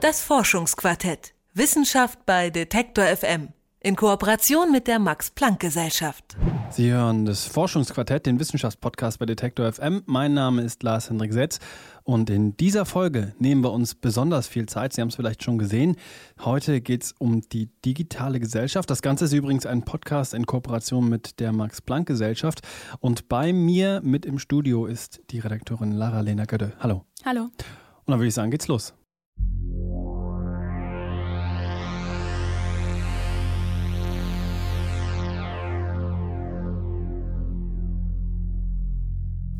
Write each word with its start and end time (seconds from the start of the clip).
Das 0.00 0.22
Forschungsquartett. 0.22 1.34
Wissenschaft 1.54 2.24
bei 2.24 2.50
Detektor 2.50 3.04
FM. 3.04 3.48
In 3.80 3.96
Kooperation 3.96 4.70
mit 4.70 4.86
der 4.86 5.00
Max-Planck-Gesellschaft. 5.00 6.36
Sie 6.70 6.92
hören 6.92 7.24
das 7.24 7.46
Forschungsquartett, 7.46 8.24
den 8.26 8.38
Wissenschaftspodcast 8.38 9.18
bei 9.18 9.26
Detektor 9.26 9.72
FM. 9.72 10.04
Mein 10.06 10.34
Name 10.34 10.62
ist 10.62 10.84
Lars 10.84 11.10
Hendrik 11.10 11.32
Setz 11.32 11.58
und 12.04 12.30
in 12.30 12.56
dieser 12.56 12.86
Folge 12.86 13.34
nehmen 13.40 13.64
wir 13.64 13.72
uns 13.72 13.96
besonders 13.96 14.46
viel 14.46 14.66
Zeit. 14.66 14.92
Sie 14.92 15.00
haben 15.00 15.08
es 15.08 15.16
vielleicht 15.16 15.42
schon 15.42 15.58
gesehen. 15.58 15.96
Heute 16.44 16.80
geht 16.80 17.02
es 17.02 17.12
um 17.18 17.40
die 17.40 17.66
digitale 17.84 18.38
Gesellschaft. 18.38 18.88
Das 18.90 19.02
Ganze 19.02 19.24
ist 19.24 19.32
übrigens 19.32 19.66
ein 19.66 19.84
Podcast 19.84 20.32
in 20.32 20.46
Kooperation 20.46 21.08
mit 21.08 21.40
der 21.40 21.52
Max-Planck-Gesellschaft. 21.52 22.60
Und 23.00 23.28
bei 23.28 23.52
mir 23.52 24.00
mit 24.04 24.26
im 24.26 24.38
Studio 24.38 24.86
ist 24.86 25.22
die 25.30 25.40
Redakteurin 25.40 25.90
Lara-Lena 25.90 26.44
Götte. 26.44 26.74
Hallo. 26.78 27.04
Hallo. 27.24 27.42
Und 27.42 27.52
dann 28.06 28.20
würde 28.20 28.28
ich 28.28 28.34
sagen, 28.34 28.52
geht's 28.52 28.68
los. 28.68 28.94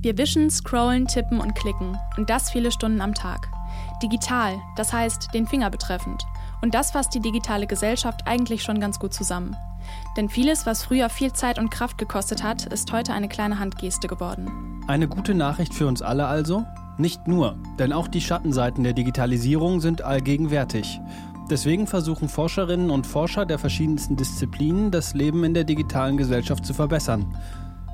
Wir 0.01 0.17
wischen, 0.17 0.49
scrollen, 0.49 1.09
tippen 1.09 1.41
und 1.41 1.57
klicken. 1.57 1.99
Und 2.17 2.31
das 2.31 2.51
viele 2.51 2.71
Stunden 2.71 3.01
am 3.01 3.15
Tag. 3.15 3.49
Digital, 4.01 4.55
das 4.77 4.93
heißt 4.93 5.31
den 5.35 5.49
Finger 5.49 5.71
betreffend. 5.71 6.25
Und 6.63 6.73
das 6.75 6.93
fasst 6.93 7.15
die 7.15 7.21
digitale 7.21 7.67
Gesellschaft 7.67 8.21
eigentlich 8.27 8.63
schon 8.63 8.79
ganz 8.79 9.01
gut 9.01 9.13
zusammen. 9.13 9.57
Denn 10.17 10.29
vieles, 10.29 10.67
was 10.67 10.85
früher 10.85 11.09
viel 11.09 11.33
Zeit 11.33 11.59
und 11.59 11.71
Kraft 11.71 11.99
gekostet 11.99 12.45
hat, 12.45 12.67
ist 12.67 12.93
heute 12.93 13.13
eine 13.13 13.29
kleine 13.29 13.59
Handgeste 13.59 14.07
geworden. 14.07 14.85
Eine 14.87 15.09
gute 15.09 15.35
Nachricht 15.35 15.75
für 15.75 15.89
uns 15.89 16.01
alle 16.01 16.27
also? 16.27 16.65
Nicht 16.97 17.27
nur, 17.27 17.57
denn 17.81 17.93
auch 17.93 18.07
die 18.07 18.21
Schattenseiten 18.21 18.85
der 18.85 18.93
Digitalisierung 18.93 19.81
sind 19.81 20.03
allgegenwärtig. 20.03 21.01
Deswegen 21.51 21.89
versuchen 21.89 22.29
Forscherinnen 22.29 22.91
und 22.91 23.07
Forscher 23.07 23.47
der 23.47 23.59
verschiedensten 23.59 24.17
Disziplinen, 24.17 24.93
das 24.93 25.15
Leben 25.15 25.43
in 25.43 25.55
der 25.55 25.65
digitalen 25.65 26.17
Gesellschaft 26.17 26.65
zu 26.65 26.75
verbessern. 26.75 27.35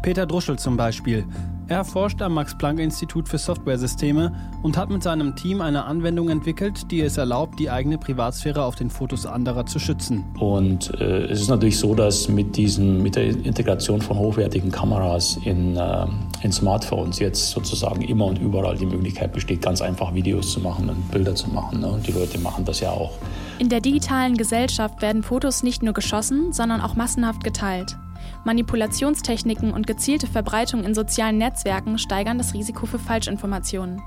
Peter 0.04 0.26
Druschel 0.26 0.58
zum 0.58 0.76
Beispiel. 0.76 1.24
Er 1.66 1.82
forscht 1.82 2.20
am 2.20 2.34
Max-Planck-Institut 2.34 3.26
für 3.26 3.38
Softwaresysteme 3.38 4.34
und 4.62 4.76
hat 4.76 4.90
mit 4.90 5.02
seinem 5.02 5.34
Team 5.34 5.62
eine 5.62 5.86
Anwendung 5.86 6.28
entwickelt, 6.28 6.90
die 6.90 7.00
es 7.00 7.16
erlaubt, 7.16 7.58
die 7.58 7.70
eigene 7.70 7.96
Privatsphäre 7.96 8.64
auf 8.64 8.74
den 8.74 8.90
Fotos 8.90 9.24
anderer 9.24 9.64
zu 9.64 9.78
schützen. 9.78 10.26
Und 10.38 10.92
äh, 11.00 11.24
es 11.24 11.40
ist 11.40 11.48
natürlich 11.48 11.78
so, 11.78 11.94
dass 11.94 12.28
mit, 12.28 12.54
diesen, 12.54 13.02
mit 13.02 13.16
der 13.16 13.28
Integration 13.28 14.02
von 14.02 14.18
hochwertigen 14.18 14.70
Kameras 14.70 15.38
in, 15.42 15.78
äh, 15.78 16.06
in 16.42 16.52
Smartphones 16.52 17.18
jetzt 17.18 17.52
sozusagen 17.52 18.02
immer 18.02 18.26
und 18.26 18.38
überall 18.38 18.76
die 18.76 18.84
Möglichkeit 18.84 19.32
besteht, 19.32 19.62
ganz 19.62 19.80
einfach 19.80 20.12
Videos 20.12 20.52
zu 20.52 20.60
machen 20.60 20.90
und 20.90 21.10
Bilder 21.12 21.34
zu 21.34 21.48
machen. 21.48 21.80
Ne? 21.80 21.86
Und 21.86 22.06
die 22.06 22.12
Leute 22.12 22.38
machen 22.40 22.66
das 22.66 22.80
ja 22.80 22.90
auch. 22.90 23.12
In 23.58 23.70
der 23.70 23.80
digitalen 23.80 24.36
Gesellschaft 24.36 25.00
werden 25.00 25.22
Fotos 25.22 25.62
nicht 25.62 25.82
nur 25.82 25.94
geschossen, 25.94 26.52
sondern 26.52 26.82
auch 26.82 26.94
massenhaft 26.94 27.42
geteilt. 27.42 27.96
Manipulationstechniken 28.44 29.72
und 29.72 29.86
gezielte 29.86 30.26
Verbreitung 30.26 30.84
in 30.84 30.94
sozialen 30.94 31.38
Netzwerken 31.38 31.98
steigern 31.98 32.38
das 32.38 32.54
Risiko 32.54 32.86
für 32.86 32.98
Falschinformationen. 32.98 34.02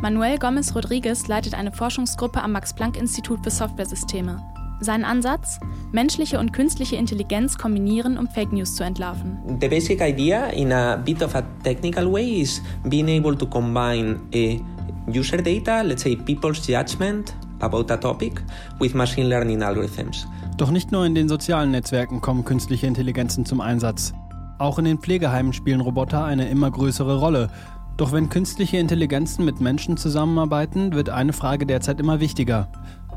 Manuel 0.00 0.38
Gomez 0.38 0.74
Rodriguez 0.74 1.28
leitet 1.28 1.54
eine 1.54 1.72
Forschungsgruppe 1.72 2.42
am 2.42 2.52
Max-Planck-Institut 2.52 3.42
für 3.42 3.50
Softwaresysteme. 3.50 4.42
Sein 4.82 5.04
Ansatz? 5.04 5.60
Menschliche 5.92 6.38
und 6.38 6.52
künstliche 6.52 6.96
Intelligenz 6.96 7.58
kombinieren, 7.58 8.16
um 8.16 8.28
Fake 8.28 8.52
News 8.52 8.76
zu 8.76 8.82
entlarven. 8.82 9.38
The 9.60 9.68
basic 9.68 10.00
idea, 10.00 10.46
in 10.46 10.72
a 10.72 10.96
bit 10.96 11.22
of 11.22 11.34
a 11.34 11.42
technical 11.62 12.10
way, 12.10 12.40
is 12.40 12.62
being 12.88 13.08
able 13.08 13.36
to 13.36 13.46
combine 13.46 14.20
a 14.34 14.58
user 15.06 15.36
data, 15.36 15.82
let's 15.82 16.02
say 16.02 16.16
people's 16.16 16.66
judgment 16.66 17.34
about 17.60 17.90
a 17.90 17.96
topic, 17.96 18.42
with 18.78 18.94
machine 18.94 19.28
learning 19.28 19.62
algorithms. 19.62 20.26
Doch 20.56 20.70
nicht 20.70 20.92
nur 20.92 21.06
in 21.06 21.14
den 21.14 21.28
sozialen 21.28 21.70
Netzwerken 21.70 22.20
kommen 22.20 22.44
künstliche 22.44 22.86
Intelligenzen 22.86 23.44
zum 23.44 23.60
Einsatz. 23.60 24.12
Auch 24.58 24.78
in 24.78 24.84
den 24.84 24.98
Pflegeheimen 24.98 25.52
spielen 25.52 25.80
Roboter 25.80 26.24
eine 26.24 26.48
immer 26.48 26.70
größere 26.70 27.18
Rolle. 27.18 27.48
Doch 27.96 28.12
wenn 28.12 28.28
künstliche 28.28 28.76
Intelligenzen 28.76 29.44
mit 29.44 29.60
Menschen 29.60 29.96
zusammenarbeiten, 29.96 30.92
wird 30.92 31.10
eine 31.10 31.32
Frage 31.32 31.66
derzeit 31.66 32.00
immer 32.00 32.20
wichtiger. 32.20 32.68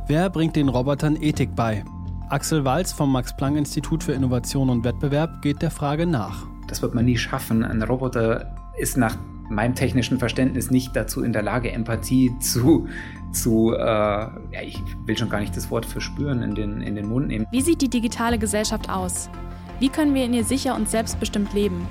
Wer 0.08 0.30
bringt 0.30 0.56
den 0.56 0.70
Robotern 0.70 1.18
Ethik 1.22 1.56
bei? 1.56 1.84
Axel 2.30 2.66
Walz 2.66 2.92
vom 2.92 3.12
Max-Planck-Institut 3.12 4.04
für 4.04 4.14
Innovation 4.14 4.70
und 4.70 4.84
Wettbewerb 4.84 5.42
geht 5.42 5.62
der 5.62 5.72
Frage 5.72 6.06
nach. 6.06 6.46
Das 6.68 6.82
wird 6.82 6.96
man 6.96 7.06
nie 7.06 7.18
schaffen. 7.18 7.64
Ein 7.64 7.82
Roboter 7.84 8.56
ist 8.78 8.98
nach 8.98 9.18
meinem 9.54 9.76
technischen 9.76 10.20
Verständnis 10.20 10.72
nicht 10.72 10.96
dazu 10.96 11.24
in 11.24 11.34
der 11.34 11.42
Lage, 11.42 11.72
Empathie 11.72 12.34
zu 12.40 12.88
zu, 13.34 13.74
äh, 13.74 13.82
ja, 13.82 14.62
ich 14.64 14.80
will 15.06 15.18
schon 15.18 15.30
gar 15.30 15.40
nicht 15.40 15.58
das 15.58 15.72
Wort 15.72 15.86
verspüren, 15.86 16.42
in 16.44 16.56
den, 16.56 16.82
in 16.82 16.96
den 16.96 17.08
Mund 17.08 17.28
nehmen. 17.28 17.48
Wie 17.52 17.62
sieht 17.62 17.82
die 17.82 17.90
digitale 17.90 18.38
Gesellschaft 18.38 18.90
aus? 18.90 19.30
Wie 19.80 19.90
können 19.90 20.14
wir 20.14 20.24
in 20.24 20.34
ihr 20.34 20.44
sicher 20.44 20.76
und 20.76 20.90
selbstbestimmt 20.90 21.54
leben? 21.54 21.88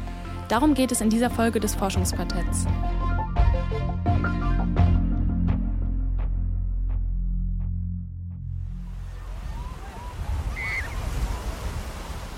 Darum 0.49 0.75
geht 0.75 0.93
es 0.93 1.00
in 1.00 1.11
dieser 1.11 1.31
Folge 1.31 1.61
des 1.61 1.75
Forschungsquartetts. 1.75 2.67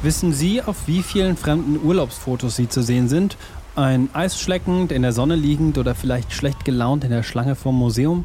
Wissen 0.02 0.34
Sie, 0.34 0.60
auf 0.60 0.86
wie 0.86 1.02
vielen 1.02 1.36
fremden 1.36 1.82
Urlaubsfotos 1.82 2.56
Sie 2.56 2.68
zu 2.68 2.82
sehen 2.82 3.08
sind? 3.08 3.38
Ein 3.76 4.08
Eis 4.12 4.40
schleckend, 4.40 4.92
in 4.92 5.02
der 5.02 5.12
Sonne 5.12 5.34
liegend 5.34 5.78
oder 5.78 5.96
vielleicht 5.96 6.32
schlecht 6.32 6.64
gelaunt 6.64 7.02
in 7.02 7.10
der 7.10 7.24
Schlange 7.24 7.56
vorm 7.56 7.76
Museum? 7.76 8.24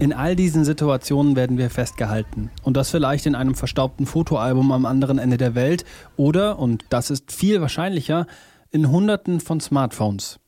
In 0.00 0.12
all 0.12 0.34
diesen 0.34 0.64
Situationen 0.64 1.36
werden 1.36 1.58
wir 1.58 1.70
festgehalten. 1.70 2.50
Und 2.64 2.76
das 2.76 2.90
vielleicht 2.90 3.24
in 3.26 3.36
einem 3.36 3.54
verstaubten 3.54 4.04
Fotoalbum 4.04 4.72
am 4.72 4.86
anderen 4.86 5.18
Ende 5.20 5.36
der 5.36 5.54
Welt 5.54 5.84
oder, 6.16 6.58
und 6.58 6.86
das 6.88 7.10
ist 7.10 7.30
viel 7.30 7.60
wahrscheinlicher, 7.60 8.26
in 8.72 8.90
Hunderten 8.90 9.38
von 9.38 9.60
Smartphones. 9.60 10.40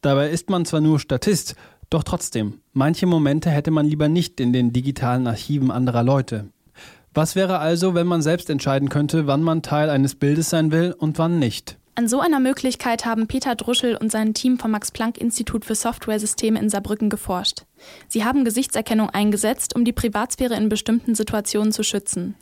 Dabei 0.00 0.28
ist 0.28 0.50
man 0.50 0.64
zwar 0.64 0.80
nur 0.80 0.98
Statist, 0.98 1.54
doch 1.88 2.02
trotzdem, 2.02 2.54
manche 2.72 3.06
Momente 3.06 3.48
hätte 3.48 3.70
man 3.70 3.86
lieber 3.86 4.08
nicht 4.08 4.40
in 4.40 4.52
den 4.52 4.72
digitalen 4.72 5.28
Archiven 5.28 5.70
anderer 5.70 6.02
Leute. 6.02 6.48
Was 7.12 7.36
wäre 7.36 7.60
also, 7.60 7.94
wenn 7.94 8.08
man 8.08 8.22
selbst 8.22 8.50
entscheiden 8.50 8.88
könnte, 8.88 9.28
wann 9.28 9.42
man 9.42 9.62
Teil 9.62 9.88
eines 9.88 10.16
Bildes 10.16 10.50
sein 10.50 10.72
will 10.72 10.96
und 10.98 11.16
wann 11.18 11.38
nicht? 11.38 11.78
An 11.96 12.08
so 12.08 12.18
einer 12.18 12.40
Möglichkeit 12.40 13.04
haben 13.04 13.28
Peter 13.28 13.54
Druschel 13.54 13.94
und 13.94 14.10
sein 14.10 14.34
Team 14.34 14.58
vom 14.58 14.72
Max-Planck-Institut 14.72 15.64
für 15.64 15.76
Softwaresysteme 15.76 16.58
in 16.58 16.68
Saarbrücken 16.68 17.08
geforscht. 17.08 17.66
Sie 18.08 18.24
haben 18.24 18.44
Gesichtserkennung 18.44 19.10
eingesetzt, 19.10 19.76
um 19.76 19.84
die 19.84 19.92
Privatsphäre 19.92 20.56
in 20.56 20.68
bestimmten 20.68 21.14
Situationen 21.14 21.70
zu 21.70 21.84
schützen. 21.84 22.34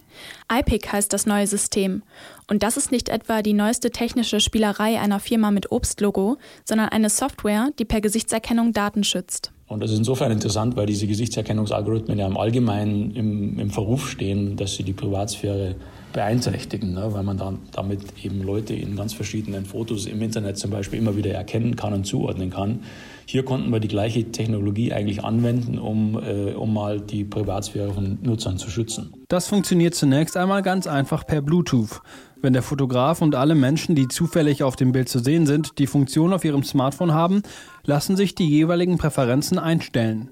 IPIC 0.50 0.90
heißt 0.92 1.12
das 1.12 1.26
neue 1.26 1.46
System. 1.46 2.02
Und 2.48 2.62
das 2.62 2.78
ist 2.78 2.92
nicht 2.92 3.10
etwa 3.10 3.42
die 3.42 3.52
neueste 3.52 3.90
technische 3.90 4.40
Spielerei 4.40 4.98
einer 4.98 5.20
Firma 5.20 5.50
mit 5.50 5.70
Obstlogo, 5.70 6.38
sondern 6.64 6.88
eine 6.88 7.10
Software, 7.10 7.72
die 7.78 7.84
per 7.84 8.00
Gesichtserkennung 8.00 8.72
Daten 8.72 9.04
schützt. 9.04 9.52
Und 9.72 9.80
das 9.80 9.90
ist 9.90 9.98
insofern 9.98 10.30
interessant, 10.30 10.76
weil 10.76 10.86
diese 10.86 11.06
Gesichtserkennungsalgorithmen 11.06 12.18
ja 12.18 12.26
im 12.26 12.36
Allgemeinen 12.36 13.14
im, 13.16 13.58
im 13.58 13.70
Verruf 13.70 14.10
stehen, 14.10 14.56
dass 14.56 14.76
sie 14.76 14.82
die 14.82 14.92
Privatsphäre 14.92 15.76
beeinträchtigen, 16.12 16.92
ne? 16.92 17.08
weil 17.12 17.22
man 17.22 17.38
dann 17.38 17.58
damit 17.72 18.00
eben 18.22 18.42
Leute 18.42 18.74
in 18.74 18.96
ganz 18.96 19.14
verschiedenen 19.14 19.64
Fotos 19.64 20.04
im 20.06 20.20
Internet 20.20 20.58
zum 20.58 20.70
Beispiel 20.70 20.98
immer 20.98 21.16
wieder 21.16 21.32
erkennen 21.32 21.74
kann 21.74 21.94
und 21.94 22.04
zuordnen 22.04 22.50
kann. 22.50 22.80
Hier 23.24 23.44
konnten 23.44 23.70
wir 23.70 23.80
die 23.80 23.88
gleiche 23.88 24.30
Technologie 24.30 24.92
eigentlich 24.92 25.24
anwenden, 25.24 25.78
um, 25.78 26.18
äh, 26.22 26.52
um 26.52 26.74
mal 26.74 27.00
die 27.00 27.24
Privatsphäre 27.24 27.94
von 27.94 28.18
Nutzern 28.22 28.58
zu 28.58 28.68
schützen. 28.68 29.14
Das 29.28 29.48
funktioniert 29.48 29.94
zunächst 29.94 30.36
einmal 30.36 30.60
ganz 30.62 30.86
einfach 30.86 31.26
per 31.26 31.40
Bluetooth. 31.40 32.02
Wenn 32.42 32.54
der 32.54 32.62
Fotograf 32.62 33.22
und 33.22 33.36
alle 33.36 33.54
Menschen, 33.54 33.94
die 33.94 34.08
zufällig 34.08 34.64
auf 34.64 34.75
dem 34.75 34.91
Bild 34.91 35.08
zu 35.08 35.20
sehen 35.20 35.47
sind, 35.47 35.78
die 35.78 35.86
Funktion 35.86 36.32
auf 36.32 36.44
ihrem 36.44 36.64
Smartphone 36.64 37.14
haben, 37.14 37.44
lassen 37.84 38.16
sich 38.16 38.34
die 38.34 38.48
jeweiligen 38.48 38.98
Präferenzen 38.98 39.60
einstellen. 39.60 40.30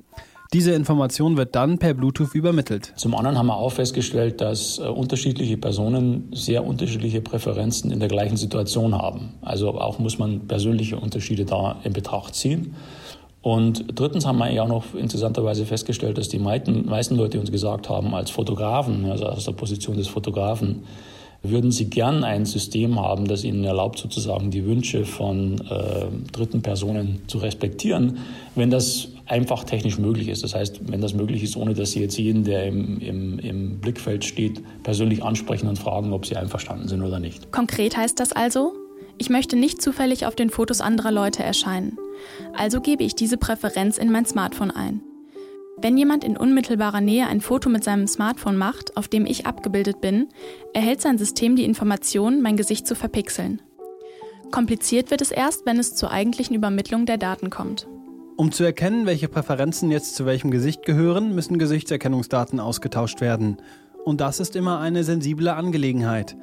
Diese 0.52 0.72
Information 0.72 1.36
wird 1.36 1.54
dann 1.54 1.78
per 1.78 1.94
Bluetooth 1.94 2.34
übermittelt. 2.34 2.92
Zum 2.96 3.14
anderen 3.14 3.38
haben 3.38 3.46
wir 3.46 3.54
auch 3.54 3.70
festgestellt, 3.70 4.40
dass 4.40 4.80
äh, 4.80 4.82
unterschiedliche 4.82 5.56
Personen 5.56 6.28
sehr 6.32 6.66
unterschiedliche 6.66 7.20
Präferenzen 7.20 7.92
in 7.92 8.00
der 8.00 8.08
gleichen 8.08 8.36
Situation 8.36 8.92
haben. 8.92 9.34
Also 9.42 9.68
auch 9.80 10.00
muss 10.00 10.18
man 10.18 10.48
persönliche 10.48 10.96
Unterschiede 10.96 11.44
da 11.44 11.76
in 11.84 11.92
Betracht 11.92 12.34
ziehen. 12.34 12.74
Und 13.40 13.84
drittens 13.94 14.26
haben 14.26 14.38
wir 14.38 14.46
eigentlich 14.46 14.60
auch 14.60 14.66
noch 14.66 14.94
interessanterweise 14.96 15.64
festgestellt, 15.64 16.18
dass 16.18 16.28
die 16.28 16.40
meisten, 16.40 16.86
meisten 16.86 17.14
Leute 17.14 17.38
uns 17.38 17.52
gesagt 17.52 17.88
haben, 17.88 18.12
als 18.16 18.32
Fotografen, 18.32 19.08
also 19.08 19.26
aus 19.26 19.44
der 19.44 19.52
Position 19.52 19.96
des 19.96 20.08
Fotografen, 20.08 20.82
würden 21.42 21.72
Sie 21.72 21.88
gern 21.88 22.22
ein 22.22 22.44
System 22.44 23.00
haben, 23.00 23.26
das 23.26 23.44
Ihnen 23.44 23.64
erlaubt, 23.64 23.98
sozusagen 23.98 24.50
die 24.50 24.64
Wünsche 24.66 25.04
von 25.04 25.60
äh, 25.70 26.06
dritten 26.32 26.62
Personen 26.62 27.22
zu 27.28 27.38
respektieren, 27.38 28.18
wenn 28.54 28.70
das 28.70 29.08
einfach 29.26 29.64
technisch 29.64 29.98
möglich 29.98 30.28
ist. 30.28 30.44
Das 30.44 30.54
heißt, 30.54 30.90
wenn 30.90 31.00
das 31.00 31.14
möglich 31.14 31.42
ist, 31.42 31.56
ohne 31.56 31.74
dass 31.74 31.92
Sie 31.92 32.00
jetzt 32.00 32.18
jeden, 32.18 32.44
der 32.44 32.66
im, 32.66 33.00
im, 33.00 33.38
im 33.38 33.78
Blickfeld 33.78 34.24
steht, 34.24 34.60
persönlich 34.82 35.22
ansprechen 35.22 35.68
und 35.68 35.78
fragen, 35.78 36.12
ob 36.12 36.26
Sie 36.26 36.36
einverstanden 36.36 36.88
sind 36.88 37.02
oder 37.02 37.20
nicht. 37.20 37.50
Konkret 37.52 37.96
heißt 37.96 38.20
das 38.20 38.32
also, 38.32 38.74
ich 39.16 39.30
möchte 39.30 39.56
nicht 39.56 39.80
zufällig 39.80 40.26
auf 40.26 40.34
den 40.34 40.50
Fotos 40.50 40.80
anderer 40.80 41.12
Leute 41.12 41.42
erscheinen. 41.42 41.96
Also 42.54 42.80
gebe 42.80 43.04
ich 43.04 43.14
diese 43.14 43.36
Präferenz 43.36 43.98
in 43.98 44.10
mein 44.10 44.26
Smartphone 44.26 44.70
ein. 44.70 45.00
Wenn 45.82 45.96
jemand 45.96 46.24
in 46.24 46.36
unmittelbarer 46.36 47.00
Nähe 47.00 47.26
ein 47.26 47.40
Foto 47.40 47.70
mit 47.70 47.84
seinem 47.84 48.06
Smartphone 48.06 48.58
macht, 48.58 48.98
auf 48.98 49.08
dem 49.08 49.24
ich 49.24 49.46
abgebildet 49.46 50.02
bin, 50.02 50.28
erhält 50.74 51.00
sein 51.00 51.16
System 51.16 51.56
die 51.56 51.64
Information, 51.64 52.42
mein 52.42 52.58
Gesicht 52.58 52.86
zu 52.86 52.94
verpixeln. 52.94 53.62
Kompliziert 54.50 55.10
wird 55.10 55.22
es 55.22 55.30
erst, 55.30 55.64
wenn 55.64 55.78
es 55.78 55.94
zur 55.94 56.10
eigentlichen 56.10 56.54
Übermittlung 56.54 57.06
der 57.06 57.16
Daten 57.16 57.48
kommt. 57.48 57.88
Um 58.36 58.52
zu 58.52 58.62
erkennen, 58.62 59.06
welche 59.06 59.28
Präferenzen 59.28 59.90
jetzt 59.90 60.16
zu 60.16 60.26
welchem 60.26 60.50
Gesicht 60.50 60.84
gehören, 60.84 61.34
müssen 61.34 61.58
Gesichtserkennungsdaten 61.58 62.60
ausgetauscht 62.60 63.22
werden. 63.22 63.56
Und 64.04 64.20
das 64.20 64.38
ist 64.38 64.56
immer 64.56 64.80
eine 64.80 65.02
sensible 65.04 65.54
Angelegenheit. 65.54 66.36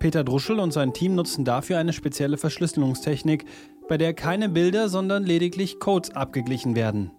Peter 0.00 0.24
Druschel 0.24 0.58
und 0.58 0.72
sein 0.72 0.94
Team 0.94 1.14
nutzen 1.14 1.44
dafür 1.44 1.78
eine 1.78 1.92
spezielle 1.92 2.38
Verschlüsselungstechnik, 2.38 3.44
bei 3.88 3.98
der 3.98 4.14
keine 4.14 4.48
Bilder, 4.48 4.88
sondern 4.88 5.24
lediglich 5.24 5.78
Codes 5.78 6.10
abgeglichen 6.10 6.74
werden. 6.74 7.10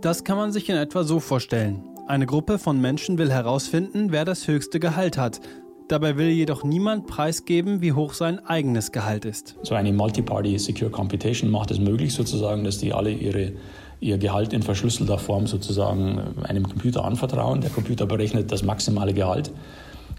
Das 0.00 0.24
kann 0.24 0.36
man 0.36 0.52
sich 0.52 0.68
in 0.68 0.76
etwa 0.76 1.04
so 1.04 1.20
vorstellen. 1.20 1.82
Eine 2.06 2.26
Gruppe 2.26 2.58
von 2.58 2.80
Menschen 2.80 3.16
will 3.16 3.30
herausfinden, 3.30 4.12
wer 4.12 4.24
das 4.24 4.46
höchste 4.46 4.78
Gehalt 4.78 5.16
hat. 5.16 5.40
Dabei 5.88 6.16
will 6.16 6.28
jedoch 6.28 6.64
niemand 6.64 7.06
preisgeben, 7.06 7.80
wie 7.82 7.92
hoch 7.92 8.14
sein 8.14 8.38
eigenes 8.46 8.92
Gehalt 8.92 9.24
ist. 9.24 9.56
So 9.62 9.74
eine 9.74 9.92
Multi-Party 9.92 10.58
Secure 10.58 10.90
Computation 10.90 11.50
macht 11.50 11.70
es 11.70 11.78
möglich, 11.78 12.14
sozusagen, 12.14 12.64
dass 12.64 12.78
die 12.78 12.92
alle 12.92 13.10
ihre, 13.10 13.52
ihr 14.00 14.18
Gehalt 14.18 14.52
in 14.52 14.62
verschlüsselter 14.62 15.18
Form 15.18 15.46
sozusagen 15.46 16.20
einem 16.42 16.68
Computer 16.68 17.04
anvertrauen. 17.04 17.60
Der 17.60 17.70
Computer 17.70 18.06
berechnet 18.06 18.50
das 18.50 18.62
maximale 18.62 19.12
Gehalt, 19.12 19.50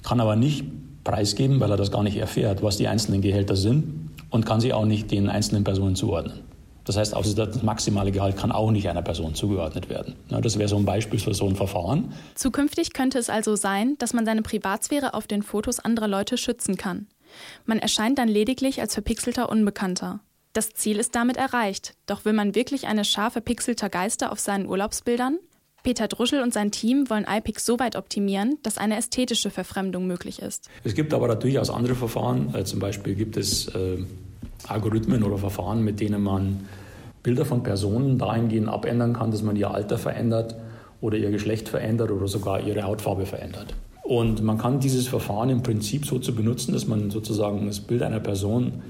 kann 0.03 0.19
aber 0.19 0.35
nicht 0.35 0.65
preisgeben, 1.03 1.59
weil 1.59 1.71
er 1.71 1.77
das 1.77 1.91
gar 1.91 2.03
nicht 2.03 2.17
erfährt, 2.17 2.61
was 2.61 2.77
die 2.77 2.87
einzelnen 2.87 3.21
Gehälter 3.21 3.55
sind 3.55 4.11
und 4.29 4.45
kann 4.45 4.59
sie 4.59 4.73
auch 4.73 4.85
nicht 4.85 5.11
den 5.11 5.29
einzelnen 5.29 5.63
Personen 5.63 5.95
zuordnen. 5.95 6.44
Das 6.85 6.97
heißt, 6.97 7.15
also 7.15 7.33
das 7.33 7.63
maximale 7.63 8.11
Gehalt 8.11 8.37
kann 8.37 8.51
auch 8.51 8.71
nicht 8.71 8.87
einer 8.87 9.01
Person 9.01 9.35
zugeordnet 9.35 9.89
werden. 9.89 10.15
Das 10.29 10.57
wäre 10.57 10.69
so 10.69 10.77
ein 10.77 10.85
Beispiel 10.85 11.19
für 11.19 11.33
so 11.33 11.47
ein 11.47 11.55
Verfahren. 11.55 12.13
Zukünftig 12.35 12.93
könnte 12.93 13.17
es 13.17 13.29
also 13.29 13.55
sein, 13.55 13.95
dass 13.97 14.13
man 14.13 14.25
seine 14.25 14.43
Privatsphäre 14.43 15.13
auf 15.15 15.27
den 15.27 15.41
Fotos 15.41 15.79
anderer 15.79 16.07
Leute 16.07 16.37
schützen 16.37 16.77
kann. 16.77 17.07
Man 17.65 17.79
erscheint 17.79 18.19
dann 18.19 18.29
lediglich 18.29 18.81
als 18.81 18.93
verpixelter 18.93 19.49
Unbekannter. 19.49 20.19
Das 20.53 20.69
Ziel 20.69 20.99
ist 20.99 21.15
damit 21.15 21.35
erreicht. 21.35 21.95
Doch 22.05 22.23
will 22.23 22.33
man 22.33 22.55
wirklich 22.55 22.87
eine 22.87 23.03
Schar 23.03 23.29
verpixelter 23.29 23.89
Geister 23.89 24.31
auf 24.31 24.39
seinen 24.39 24.67
Urlaubsbildern? 24.67 25.39
Peter 25.83 26.07
Druschel 26.07 26.41
und 26.41 26.53
sein 26.53 26.71
Team 26.71 27.09
wollen 27.09 27.27
iPix 27.29 27.65
so 27.65 27.77
weit 27.77 27.95
optimieren, 27.95 28.57
dass 28.63 28.77
eine 28.77 28.97
ästhetische 28.97 29.51
Verfremdung 29.51 30.07
möglich 30.07 30.41
ist. 30.41 30.69
Es 30.83 30.95
gibt 30.95 31.13
aber 31.13 31.35
durchaus 31.35 31.69
andere 31.69 31.93
Verfahren. 31.93 32.55
Äh, 32.55 32.63
zum 32.63 32.79
Beispiel 32.79 33.15
gibt 33.15 33.37
es 33.37 33.67
äh, 33.67 33.97
Algorithmen 34.67 35.23
oder 35.23 35.37
Verfahren, 35.37 35.83
mit 35.83 35.99
denen 35.99 36.23
man 36.23 36.61
Bilder 37.23 37.45
von 37.45 37.63
Personen 37.63 38.17
dahingehend 38.17 38.69
abändern 38.69 39.13
kann, 39.13 39.31
dass 39.31 39.41
man 39.41 39.55
ihr 39.55 39.71
Alter 39.71 39.97
verändert 39.97 40.55
oder 41.01 41.17
ihr 41.17 41.31
Geschlecht 41.31 41.69
verändert 41.69 42.11
oder 42.11 42.27
sogar 42.27 42.61
ihre 42.61 42.83
Hautfarbe 42.83 43.25
verändert. 43.25 43.73
Und 44.03 44.43
man 44.43 44.57
kann 44.57 44.79
dieses 44.79 45.07
Verfahren 45.07 45.49
im 45.49 45.63
Prinzip 45.63 46.05
so 46.05 46.19
zu 46.19 46.35
benutzen, 46.35 46.73
dass 46.73 46.87
man 46.87 47.09
sozusagen 47.09 47.65
das 47.65 47.79
Bild 47.79 48.03
einer 48.03 48.19
Person 48.19 48.83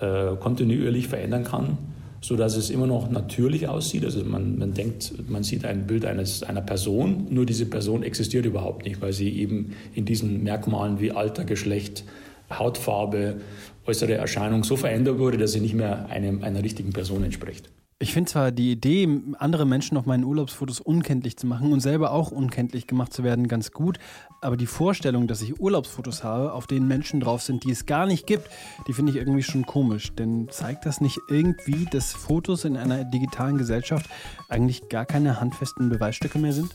äh, 0.00 0.34
kontinuierlich 0.40 1.06
verändern 1.08 1.44
kann 1.44 1.78
so 2.26 2.34
dass 2.34 2.56
es 2.56 2.70
immer 2.70 2.88
noch 2.88 3.08
natürlich 3.08 3.68
aussieht. 3.68 4.04
Also 4.04 4.24
man, 4.24 4.58
man 4.58 4.74
denkt, 4.74 5.12
man 5.28 5.44
sieht 5.44 5.64
ein 5.64 5.86
Bild 5.86 6.04
eines, 6.04 6.42
einer 6.42 6.60
Person, 6.60 7.28
nur 7.30 7.46
diese 7.46 7.66
Person 7.66 8.02
existiert 8.02 8.46
überhaupt 8.46 8.84
nicht, 8.84 9.00
weil 9.00 9.12
sie 9.12 9.30
eben 9.30 9.74
in 9.94 10.04
diesen 10.06 10.42
Merkmalen 10.42 10.98
wie 10.98 11.12
Alter, 11.12 11.44
Geschlecht, 11.44 12.02
Hautfarbe, 12.50 13.40
äußere 13.86 14.14
Erscheinung 14.14 14.64
so 14.64 14.76
verändert 14.76 15.18
wurde, 15.18 15.38
dass 15.38 15.52
sie 15.52 15.60
nicht 15.60 15.74
mehr 15.74 16.06
einem, 16.10 16.42
einer 16.42 16.62
richtigen 16.62 16.92
Person 16.92 17.24
entspricht. 17.24 17.70
Ich 17.98 18.12
finde 18.12 18.30
zwar 18.30 18.52
die 18.52 18.72
Idee, 18.72 19.08
andere 19.38 19.64
Menschen 19.64 19.96
auf 19.96 20.04
meinen 20.04 20.24
Urlaubsfotos 20.24 20.80
unkenntlich 20.80 21.38
zu 21.38 21.46
machen 21.46 21.72
und 21.72 21.80
selber 21.80 22.10
auch 22.10 22.30
unkenntlich 22.30 22.86
gemacht 22.86 23.14
zu 23.14 23.24
werden, 23.24 23.48
ganz 23.48 23.70
gut, 23.70 23.98
aber 24.42 24.58
die 24.58 24.66
Vorstellung, 24.66 25.26
dass 25.28 25.40
ich 25.40 25.58
Urlaubsfotos 25.58 26.22
habe, 26.22 26.52
auf 26.52 26.66
denen 26.66 26.88
Menschen 26.88 27.20
drauf 27.20 27.40
sind, 27.40 27.64
die 27.64 27.70
es 27.70 27.86
gar 27.86 28.04
nicht 28.04 28.26
gibt, 28.26 28.50
die 28.86 28.92
finde 28.92 29.12
ich 29.12 29.16
irgendwie 29.16 29.42
schon 29.42 29.64
komisch. 29.64 30.14
Denn 30.14 30.48
zeigt 30.50 30.84
das 30.84 31.00
nicht 31.00 31.18
irgendwie, 31.30 31.86
dass 31.86 32.12
Fotos 32.12 32.66
in 32.66 32.76
einer 32.76 33.02
digitalen 33.04 33.56
Gesellschaft 33.56 34.10
eigentlich 34.50 34.90
gar 34.90 35.06
keine 35.06 35.40
handfesten 35.40 35.88
Beweisstücke 35.88 36.38
mehr 36.38 36.52
sind? 36.52 36.68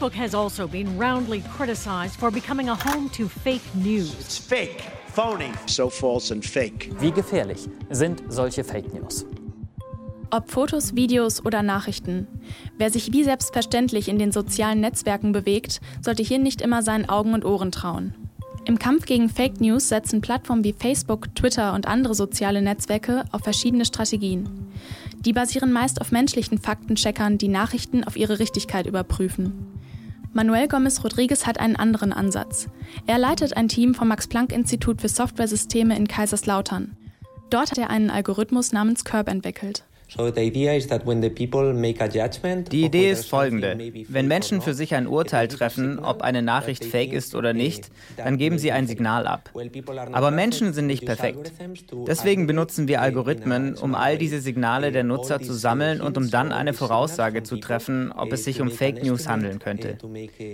Facebook 0.00 0.14
has 0.14 0.34
also 0.34 0.66
been 0.66 0.98
roundly 0.98 1.42
criticized 1.54 2.18
for 2.18 2.30
becoming 2.30 2.70
a 2.70 2.74
home 2.74 3.10
to 3.10 3.28
fake 3.28 3.60
news. 3.74 4.14
It's 4.18 4.38
fake, 4.38 4.82
phony, 5.08 5.52
so 5.66 5.90
false 5.90 6.32
and 6.32 6.42
fake. 6.42 6.90
Wie 7.00 7.10
gefährlich 7.12 7.68
sind 7.90 8.22
solche 8.30 8.64
Fake 8.64 8.94
News? 8.94 9.26
Ob 10.30 10.50
Fotos, 10.50 10.96
Videos 10.96 11.44
oder 11.44 11.62
Nachrichten. 11.62 12.26
Wer 12.78 12.90
sich 12.90 13.12
wie 13.12 13.24
selbstverständlich 13.24 14.08
in 14.08 14.18
den 14.18 14.32
sozialen 14.32 14.80
Netzwerken 14.80 15.32
bewegt, 15.32 15.82
sollte 16.00 16.22
hier 16.22 16.38
nicht 16.38 16.62
immer 16.62 16.82
seinen 16.82 17.10
Augen 17.10 17.34
und 17.34 17.44
Ohren 17.44 17.70
trauen. 17.70 18.14
Im 18.64 18.78
Kampf 18.78 19.04
gegen 19.04 19.28
Fake 19.28 19.60
News 19.60 19.90
setzen 19.90 20.22
Plattformen 20.22 20.64
wie 20.64 20.72
Facebook, 20.72 21.34
Twitter 21.34 21.74
und 21.74 21.86
andere 21.86 22.14
soziale 22.14 22.62
Netzwerke 22.62 23.24
auf 23.32 23.42
verschiedene 23.42 23.84
Strategien. 23.84 24.48
Die 25.26 25.34
basieren 25.34 25.72
meist 25.72 26.00
auf 26.00 26.10
menschlichen 26.10 26.56
Faktencheckern, 26.56 27.36
die 27.36 27.48
Nachrichten 27.48 28.02
auf 28.04 28.16
ihre 28.16 28.38
Richtigkeit 28.38 28.86
überprüfen. 28.86 29.69
Manuel 30.32 30.68
Gomez 30.68 31.02
Rodriguez 31.02 31.46
hat 31.46 31.58
einen 31.58 31.74
anderen 31.74 32.12
Ansatz. 32.12 32.68
Er 33.06 33.18
leitet 33.18 33.56
ein 33.56 33.66
Team 33.66 33.94
vom 33.94 34.08
Max-Planck-Institut 34.08 35.00
für 35.00 35.08
Softwaresysteme 35.08 35.96
in 35.96 36.06
Kaiserslautern. 36.06 36.96
Dort 37.50 37.72
hat 37.72 37.78
er 37.78 37.90
einen 37.90 38.10
Algorithmus 38.10 38.72
namens 38.72 39.04
Curb 39.04 39.28
entwickelt. 39.28 39.84
Die 42.72 42.84
Idee 42.84 43.10
ist 43.10 43.28
folgende. 43.28 43.78
Wenn 44.08 44.26
Menschen 44.26 44.60
für 44.60 44.74
sich 44.74 44.94
ein 44.94 45.06
Urteil 45.06 45.46
treffen, 45.46 46.00
ob 46.00 46.22
eine 46.22 46.42
Nachricht 46.42 46.84
fake 46.84 47.12
ist 47.12 47.34
oder 47.34 47.52
nicht, 47.52 47.90
dann 48.16 48.36
geben 48.36 48.58
sie 48.58 48.72
ein 48.72 48.86
Signal 48.88 49.26
ab. 49.26 49.50
Aber 50.12 50.30
Menschen 50.30 50.72
sind 50.72 50.86
nicht 50.86 51.06
perfekt. 51.06 51.52
Deswegen 52.06 52.46
benutzen 52.46 52.88
wir 52.88 53.00
Algorithmen, 53.02 53.76
um 53.76 53.94
all 53.94 54.18
diese 54.18 54.40
Signale 54.40 54.90
der 54.90 55.04
Nutzer 55.04 55.40
zu 55.40 55.52
sammeln 55.52 56.00
und 56.00 56.16
um 56.16 56.30
dann 56.30 56.50
eine 56.52 56.72
Voraussage 56.72 57.44
zu 57.44 57.58
treffen, 57.58 58.10
ob 58.10 58.32
es 58.32 58.44
sich 58.44 58.60
um 58.60 58.70
Fake 58.70 59.04
News 59.04 59.28
handeln 59.28 59.60
könnte. 59.60 59.98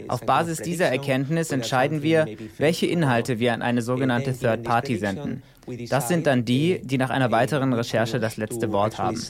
Auf 0.09 0.21
Basis 0.21 0.59
dieser 0.59 0.87
Erkenntnis 0.87 1.51
entscheiden 1.51 2.03
wir, 2.03 2.27
welche 2.59 2.87
Inhalte 2.87 3.39
wir 3.39 3.55
an 3.55 3.63
eine 3.63 3.81
sogenannte 3.81 4.37
Third 4.39 4.65
Party 4.65 4.99
senden. 4.99 5.43
Das 5.89 6.09
sind 6.09 6.27
dann 6.27 6.45
die, 6.45 6.81
die 6.83 6.99
nach 6.99 7.11
einer 7.11 7.31
weiteren 7.31 7.73
Recherche 7.73 8.21
das 8.21 8.37
letzte 8.37 8.73
Wort 8.73 8.99
haben. 8.99 9.21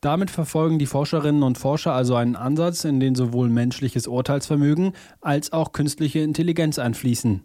Damit 0.00 0.30
verfolgen 0.30 0.78
die 0.78 0.86
Forscherinnen 0.86 1.42
und 1.42 1.58
Forscher 1.58 1.92
also 1.92 2.16
einen 2.16 2.36
Ansatz, 2.36 2.84
in 2.84 3.00
den 3.00 3.14
sowohl 3.14 3.48
menschliches 3.48 4.06
Urteilsvermögen 4.06 4.92
als 5.20 5.52
auch 5.52 5.72
künstliche 5.72 6.20
Intelligenz 6.20 6.78
einfließen. 6.78 7.42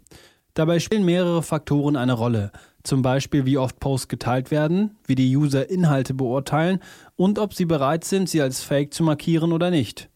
Dabei 0.55 0.79
spielen 0.79 1.05
mehrere 1.05 1.43
Faktoren 1.43 1.95
eine 1.95 2.13
Rolle, 2.13 2.51
zum 2.83 3.01
Beispiel 3.01 3.45
wie 3.45 3.57
oft 3.57 3.79
Posts 3.79 4.07
geteilt 4.07 4.51
werden, 4.51 4.97
wie 5.05 5.15
die 5.15 5.35
User 5.35 5.69
Inhalte 5.69 6.13
beurteilen 6.13 6.79
und 7.15 7.39
ob 7.39 7.53
sie 7.53 7.65
bereit 7.65 8.03
sind, 8.03 8.29
sie 8.29 8.41
als 8.41 8.63
Fake 8.63 8.93
zu 8.93 9.03
markieren 9.03 9.53
oder 9.53 9.69
nicht. 9.69 10.09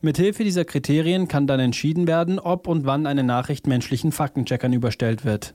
Mithilfe 0.00 0.44
dieser 0.44 0.64
Kriterien 0.64 1.26
kann 1.26 1.46
dann 1.46 1.58
entschieden 1.58 2.06
werden, 2.06 2.38
ob 2.38 2.68
und 2.68 2.86
wann 2.86 3.06
eine 3.06 3.24
Nachricht 3.24 3.66
menschlichen 3.66 4.12
Faktencheckern 4.12 4.72
überstellt 4.72 5.24
wird. 5.24 5.54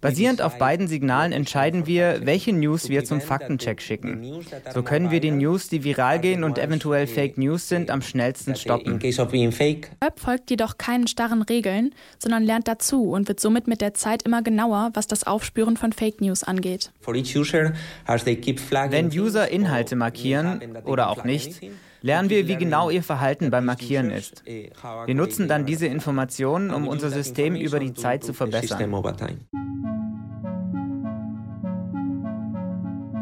Basierend 0.00 0.42
auf 0.42 0.58
beiden 0.58 0.86
Signalen 0.86 1.32
entscheiden 1.32 1.86
wir, 1.86 2.20
welche 2.22 2.52
News 2.52 2.88
wir 2.88 3.04
zum 3.04 3.20
Faktencheck 3.20 3.82
schicken. 3.82 4.44
So 4.72 4.84
können 4.84 5.10
wir 5.10 5.18
die 5.18 5.32
News, 5.32 5.68
die 5.68 5.82
viral 5.82 6.20
gehen 6.20 6.44
und 6.44 6.58
eventuell 6.58 7.08
Fake 7.08 7.36
News 7.36 7.68
sind, 7.68 7.90
am 7.90 8.00
schnellsten 8.00 8.54
stoppen. 8.54 9.02
Web 9.02 10.20
folgt 10.20 10.50
jedoch 10.50 10.78
keinen 10.78 11.08
starren 11.08 11.42
Regeln, 11.42 11.92
sondern 12.18 12.44
lernt 12.44 12.68
dazu 12.68 13.10
und 13.10 13.26
wird 13.26 13.40
somit 13.40 13.66
mit 13.66 13.80
der 13.80 13.94
Zeit 13.94 14.22
immer 14.22 14.42
genauer, 14.42 14.90
was 14.94 15.08
das 15.08 15.24
Aufspüren 15.24 15.76
von 15.76 15.92
Fake 15.92 16.20
News 16.20 16.44
angeht. 16.44 16.92
Wenn 17.04 19.06
User 19.06 19.48
Inhalte 19.48 19.96
markieren 19.96 20.78
oder 20.84 21.10
auch 21.10 21.24
nicht, 21.24 21.60
lernen 22.02 22.30
wir, 22.30 22.48
wie 22.48 22.56
genau 22.56 22.90
ihr 22.90 23.02
Verhalten 23.02 23.50
beim 23.50 23.64
Markieren 23.64 24.10
ist. 24.10 24.44
Wir 24.44 25.14
nutzen 25.14 25.48
dann 25.48 25.66
diese 25.66 25.86
Informationen, 25.86 26.70
um 26.70 26.88
unser 26.88 27.10
System 27.10 27.54
über 27.54 27.78
die 27.78 27.94
Zeit 27.94 28.24
zu 28.24 28.32
verbessern. 28.32 28.92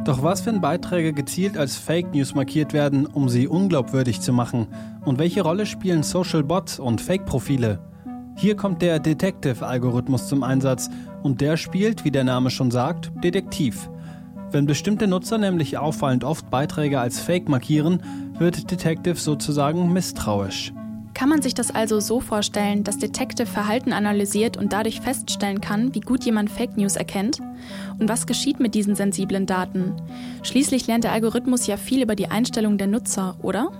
Doch 0.04 0.22
was, 0.22 0.46
wenn 0.46 0.60
Beiträge 0.60 1.12
gezielt 1.12 1.58
als 1.58 1.74
Fake 1.76 2.14
News 2.14 2.32
markiert 2.32 2.72
werden, 2.72 3.06
um 3.06 3.28
sie 3.28 3.48
unglaubwürdig 3.48 4.20
zu 4.20 4.32
machen? 4.32 4.68
Und 5.04 5.18
welche 5.18 5.42
Rolle 5.42 5.66
spielen 5.66 6.04
Social 6.04 6.44
Bots 6.44 6.78
und 6.78 7.00
Fake-Profile? 7.00 7.80
Hier 8.36 8.54
kommt 8.54 8.82
der 8.82 9.00
Detective-Algorithmus 9.00 10.28
zum 10.28 10.44
Einsatz 10.44 10.90
und 11.24 11.40
der 11.40 11.56
spielt, 11.56 12.04
wie 12.04 12.12
der 12.12 12.22
Name 12.22 12.50
schon 12.50 12.70
sagt, 12.70 13.10
Detektiv. 13.24 13.90
Wenn 14.52 14.66
bestimmte 14.66 15.08
Nutzer 15.08 15.38
nämlich 15.38 15.76
auffallend 15.76 16.22
oft 16.22 16.50
Beiträge 16.50 17.00
als 17.00 17.18
Fake 17.18 17.48
markieren, 17.48 18.00
wird 18.38 18.70
Detective 18.70 19.16
sozusagen 19.16 19.92
misstrauisch. 19.92 20.72
Kann 21.14 21.30
man 21.30 21.40
sich 21.40 21.54
das 21.54 21.74
also 21.74 21.98
so 21.98 22.20
vorstellen, 22.20 22.84
dass 22.84 22.98
Detective 22.98 23.46
Verhalten 23.46 23.94
analysiert 23.94 24.58
und 24.58 24.74
dadurch 24.74 25.00
feststellen 25.00 25.62
kann, 25.62 25.94
wie 25.94 26.00
gut 26.00 26.24
jemand 26.24 26.50
Fake 26.50 26.76
News 26.76 26.96
erkennt? 26.96 27.40
Und 27.98 28.10
was 28.10 28.26
geschieht 28.26 28.60
mit 28.60 28.74
diesen 28.74 28.94
sensiblen 28.94 29.46
Daten? 29.46 29.94
Schließlich 30.42 30.86
lernt 30.86 31.04
der 31.04 31.12
Algorithmus 31.12 31.66
ja 31.66 31.78
viel 31.78 32.02
über 32.02 32.16
die 32.16 32.26
Einstellung 32.26 32.76
der 32.76 32.86
Nutzer, 32.86 33.36
oder? 33.40 33.72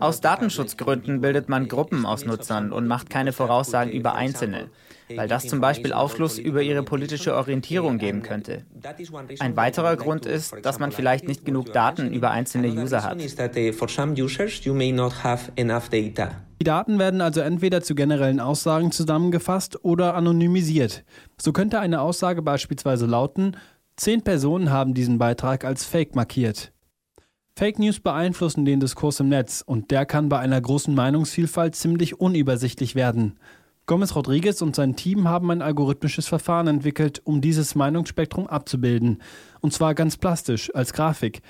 Aus 0.00 0.22
Datenschutzgründen 0.22 1.20
bildet 1.20 1.50
man 1.50 1.68
Gruppen 1.68 2.06
aus 2.06 2.24
Nutzern 2.24 2.72
und 2.72 2.86
macht 2.86 3.10
keine 3.10 3.32
Voraussagen 3.32 3.92
über 3.92 4.14
Einzelne 4.14 4.70
weil 5.16 5.28
das 5.28 5.46
zum 5.46 5.60
Beispiel 5.60 5.92
Aufschluss 5.92 6.38
über 6.38 6.62
ihre 6.62 6.82
politische 6.82 7.34
Orientierung 7.34 7.98
geben 7.98 8.22
könnte. 8.22 8.64
Ein 9.38 9.56
weiterer 9.56 9.96
Grund 9.96 10.26
ist, 10.26 10.54
dass 10.62 10.78
man 10.78 10.92
vielleicht 10.92 11.26
nicht 11.26 11.44
genug 11.44 11.72
Daten 11.72 12.12
über 12.12 12.30
einzelne 12.30 12.68
User 12.68 13.02
hat. 13.02 13.18
Die 16.60 16.64
Daten 16.64 16.98
werden 16.98 17.20
also 17.20 17.40
entweder 17.40 17.82
zu 17.82 17.94
generellen 17.94 18.40
Aussagen 18.40 18.92
zusammengefasst 18.92 19.84
oder 19.84 20.14
anonymisiert. 20.14 21.04
So 21.40 21.52
könnte 21.52 21.80
eine 21.80 22.00
Aussage 22.00 22.42
beispielsweise 22.42 23.06
lauten, 23.06 23.56
zehn 23.96 24.22
Personen 24.22 24.70
haben 24.70 24.94
diesen 24.94 25.18
Beitrag 25.18 25.64
als 25.64 25.84
Fake 25.84 26.14
markiert. 26.14 26.72
Fake 27.56 27.78
News 27.78 28.00
beeinflussen 28.00 28.64
den 28.64 28.80
Diskurs 28.80 29.20
im 29.20 29.28
Netz 29.28 29.62
und 29.64 29.92
der 29.92 30.06
kann 30.06 30.28
bei 30.28 30.40
einer 30.40 30.60
großen 30.60 30.92
Meinungsvielfalt 30.92 31.76
ziemlich 31.76 32.18
unübersichtlich 32.18 32.96
werden. 32.96 33.38
Gomez 33.86 34.14
Rodriguez 34.14 34.62
und 34.62 34.74
sein 34.74 34.96
Team 34.96 35.28
haben 35.28 35.50
ein 35.50 35.60
algorithmisches 35.60 36.26
Verfahren 36.26 36.68
entwickelt, 36.68 37.20
um 37.24 37.42
dieses 37.42 37.74
Meinungsspektrum 37.74 38.46
abzubilden. 38.46 39.20
Und 39.60 39.74
zwar 39.74 39.94
ganz 39.94 40.16
plastisch, 40.16 40.74
als 40.74 40.94
Grafik. 40.94 41.42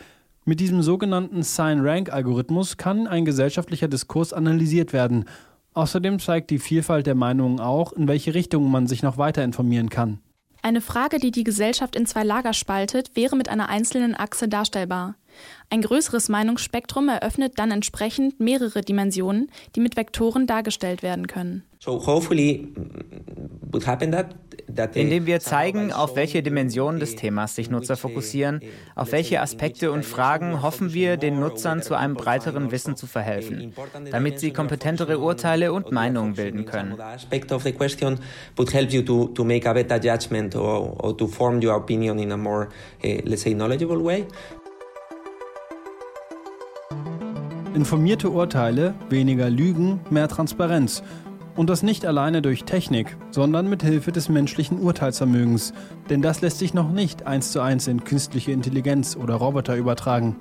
Mit 0.45 0.59
diesem 0.59 0.83
sogenannten 0.83 1.45
Sign-Rank-Algorithmus 1.45 2.77
kann 2.77 3.07
ein 3.07 3.25
gesellschaftlicher 3.25 3.87
Diskurs 3.87 4.33
analysiert 4.33 4.93
werden. 4.93 5.27
Außerdem 5.75 6.19
zeigt 6.19 6.51
die 6.51 6.59
Vielfalt 6.59 7.07
der 7.07 7.15
Meinungen 7.15 7.61
auch, 7.61 7.93
in 7.93 8.09
welche 8.09 8.35
Richtung 8.35 8.69
man 8.69 8.89
sich 8.89 9.05
noch 9.05 9.17
weiter 9.17 9.45
informieren 9.45 9.89
kann. 9.89 10.19
Eine 10.61 10.81
Frage, 10.81 11.19
die 11.19 11.31
die 11.31 11.45
Gesellschaft 11.45 11.95
in 11.95 12.07
zwei 12.07 12.25
Lager 12.25 12.53
spaltet, 12.53 13.15
wäre 13.15 13.37
mit 13.37 13.49
einer 13.49 13.69
einzelnen 13.69 14.15
Achse 14.15 14.49
darstellbar. 14.49 15.15
Ein 15.71 15.83
größeres 15.83 16.29
Meinungsspektrum 16.29 17.09
eröffnet 17.09 17.55
dann 17.57 17.71
entsprechend 17.71 18.39
mehrere 18.41 18.83
Dimensionen, 18.83 19.51
die 19.75 19.81
mit 19.81 19.97
Vektoren 19.97 20.47
dargestellt 20.47 21.03
werden 21.03 21.27
können. 21.27 21.65
Indem 24.95 25.27
wir 25.27 25.41
zeigen, 25.41 25.93
auf 25.93 26.17
welche 26.17 26.43
Dimensionen 26.43 27.01
des 27.01 27.17
Themas 27.17 27.55
sich 27.55 27.71
Nutzer 27.71 27.97
fokussieren, 27.97 28.61
auf 28.95 29.13
welche 29.13 29.41
Aspekte 29.41 29.93
und 29.93 30.05
Fragen 30.05 30.63
hoffen 30.63 30.95
wir, 30.95 31.17
den 31.17 31.41
Nutzern 31.41 31.83
zu 31.83 31.95
einem 31.95 32.15
breiteren 32.15 32.71
Wissen 32.71 32.97
zu 32.97 33.07
verhelfen, 33.07 33.75
damit 34.11 34.41
sie 34.41 34.53
kompetentere 34.53 35.19
Urteile 35.19 35.73
und 35.73 35.93
Meinungen 35.93 36.35
bilden 36.35 36.65
können. 36.65 36.97
Informierte 47.75 48.31
Urteile, 48.31 48.95
weniger 49.11 49.51
Lügen, 49.51 49.99
mehr 50.09 50.29
Transparenz. 50.29 51.03
Und 51.57 51.69
das 51.69 51.83
nicht 51.83 52.07
alleine 52.07 52.41
durch 52.41 52.63
Technik, 52.63 53.17
sondern 53.33 53.69
mit 53.69 53.83
Hilfe 53.83 54.13
des 54.13 54.29
menschlichen 54.29 54.79
Urteilsvermögens. 54.79 55.73
Denn 56.09 56.23
das 56.23 56.41
lässt 56.41 56.61
sich 56.61 56.73
noch 56.73 56.93
nicht 56.93 57.27
eins 57.27 57.51
zu 57.51 57.61
eins 57.61 57.89
in 57.89 58.05
künstliche 58.05 58.53
Intelligenz 58.53 59.17
oder 59.17 59.35
Roboter 59.35 59.77
übertragen. 59.77 60.37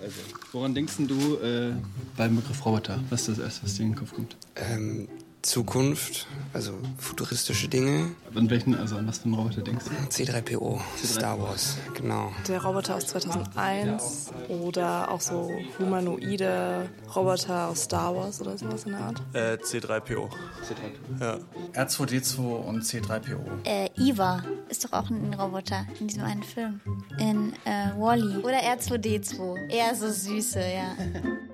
Also, 0.00 0.20
woran 0.50 0.74
denkst 0.74 0.94
du 0.98 1.36
äh, 1.36 1.74
beim 2.16 2.34
Begriff 2.34 2.66
Roboter? 2.66 2.98
Was 3.10 3.28
ist 3.28 3.38
das 3.38 3.44
erste, 3.44 3.62
was 3.62 3.74
dir 3.74 3.84
in 3.84 3.90
den 3.90 3.98
Kopf 3.98 4.14
kommt? 4.14 4.36
Ähm, 4.56 5.06
Zukunft, 5.42 6.26
also 6.52 6.72
futuristische 6.98 7.68
Dinge. 7.68 8.10
An 8.34 8.50
welchen, 8.50 8.74
also 8.74 8.96
an 8.96 9.06
was 9.06 9.18
für 9.18 9.26
einen 9.26 9.34
Roboter 9.34 9.62
denkst 9.62 9.84
du? 9.84 10.22
C3PO, 10.22 10.80
C3PO, 11.00 11.06
Star 11.06 11.40
Wars, 11.40 11.78
genau. 11.94 12.32
Der 12.48 12.62
Roboter 12.62 12.96
aus 12.96 13.06
2001 13.06 14.30
oder 14.48 15.10
auch 15.10 15.20
so 15.20 15.50
humanoide 15.78 16.88
Roboter 17.14 17.68
aus 17.68 17.84
Star 17.84 18.14
Wars 18.14 18.40
oder 18.40 18.58
sowas 18.58 18.84
in 18.84 18.92
der 18.92 19.00
Art. 19.00 19.22
Äh, 19.32 19.54
C3PO. 19.54 20.28
C3PO. 20.28 21.20
Ja. 21.20 21.38
R2D2 21.74 22.38
und 22.40 22.82
C3PO. 22.82 23.38
Äh, 23.64 23.88
Eva 23.96 24.42
ist 24.68 24.84
doch 24.84 24.92
auch 24.92 25.08
ein 25.08 25.34
Roboter 25.34 25.86
in 26.00 26.08
diesem 26.08 26.24
einen 26.24 26.42
Film. 26.42 26.80
In 27.18 27.52
äh, 27.64 27.92
Wally. 27.96 28.38
-E. 28.38 28.44
Oder 28.44 28.58
R2D2. 28.58 29.68
Eher 29.68 29.94
so 29.94 30.10
süße, 30.10 30.60
ja. 30.60 30.96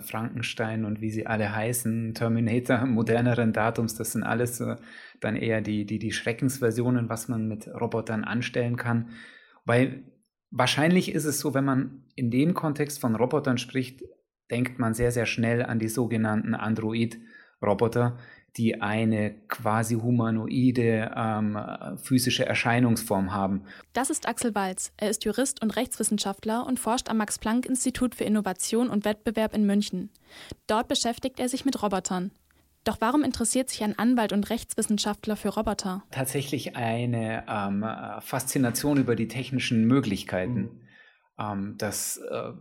Frankenstein 0.00 0.84
und 0.84 1.00
wie 1.00 1.10
sie 1.10 1.26
alle 1.26 1.54
heißen, 1.54 2.14
Terminator 2.14 2.78
moderneren 2.86 3.52
Datums, 3.52 3.94
das 3.94 4.12
sind 4.12 4.22
alles 4.22 4.60
äh, 4.60 4.76
dann 5.20 5.36
eher 5.36 5.60
die, 5.60 5.86
die, 5.86 5.98
die 5.98 6.12
Schreckensversionen, 6.12 7.08
was 7.08 7.28
man 7.28 7.46
mit 7.46 7.68
Robotern 7.68 8.24
anstellen 8.24 8.76
kann. 8.76 9.10
Weil 9.64 10.04
wahrscheinlich 10.50 11.12
ist 11.12 11.24
es 11.24 11.40
so, 11.40 11.54
wenn 11.54 11.64
man 11.64 12.04
in 12.14 12.30
dem 12.30 12.54
Kontext 12.54 13.00
von 13.00 13.14
Robotern 13.14 13.58
spricht, 13.58 14.02
denkt 14.50 14.78
man 14.78 14.94
sehr, 14.94 15.12
sehr 15.12 15.26
schnell 15.26 15.62
an 15.62 15.78
die 15.78 15.88
sogenannten 15.88 16.54
Android-Roboter, 16.54 18.18
die 18.56 18.80
eine 18.80 19.34
quasi 19.48 19.94
humanoide 19.94 21.12
ähm, 21.16 21.58
physische 22.02 22.46
Erscheinungsform 22.46 23.32
haben. 23.32 23.62
Das 23.92 24.10
ist 24.10 24.28
Axel 24.28 24.54
Walz. 24.54 24.92
Er 24.96 25.10
ist 25.10 25.24
Jurist 25.24 25.62
und 25.62 25.76
Rechtswissenschaftler 25.76 26.66
und 26.66 26.78
forscht 26.78 27.08
am 27.08 27.18
Max-Planck-Institut 27.18 28.14
für 28.14 28.24
Innovation 28.24 28.88
und 28.88 29.04
Wettbewerb 29.04 29.54
in 29.54 29.66
München. 29.66 30.10
Dort 30.66 30.88
beschäftigt 30.88 31.40
er 31.40 31.48
sich 31.48 31.64
mit 31.64 31.82
Robotern. 31.82 32.30
Doch 32.84 32.96
warum 33.00 33.24
interessiert 33.24 33.68
sich 33.68 33.84
ein 33.84 33.98
Anwalt 33.98 34.32
und 34.32 34.48
Rechtswissenschaftler 34.48 35.36
für 35.36 35.50
Roboter? 35.50 36.02
Tatsächlich 36.10 36.76
eine 36.76 37.44
ähm, 37.46 37.84
Faszination 38.22 38.96
über 38.96 39.16
die 39.16 39.28
technischen 39.28 39.86
Möglichkeiten. 39.86 40.60
Mhm. 40.60 40.80
Ähm, 41.38 41.74
das 41.76 42.16
äh, 42.16 42.52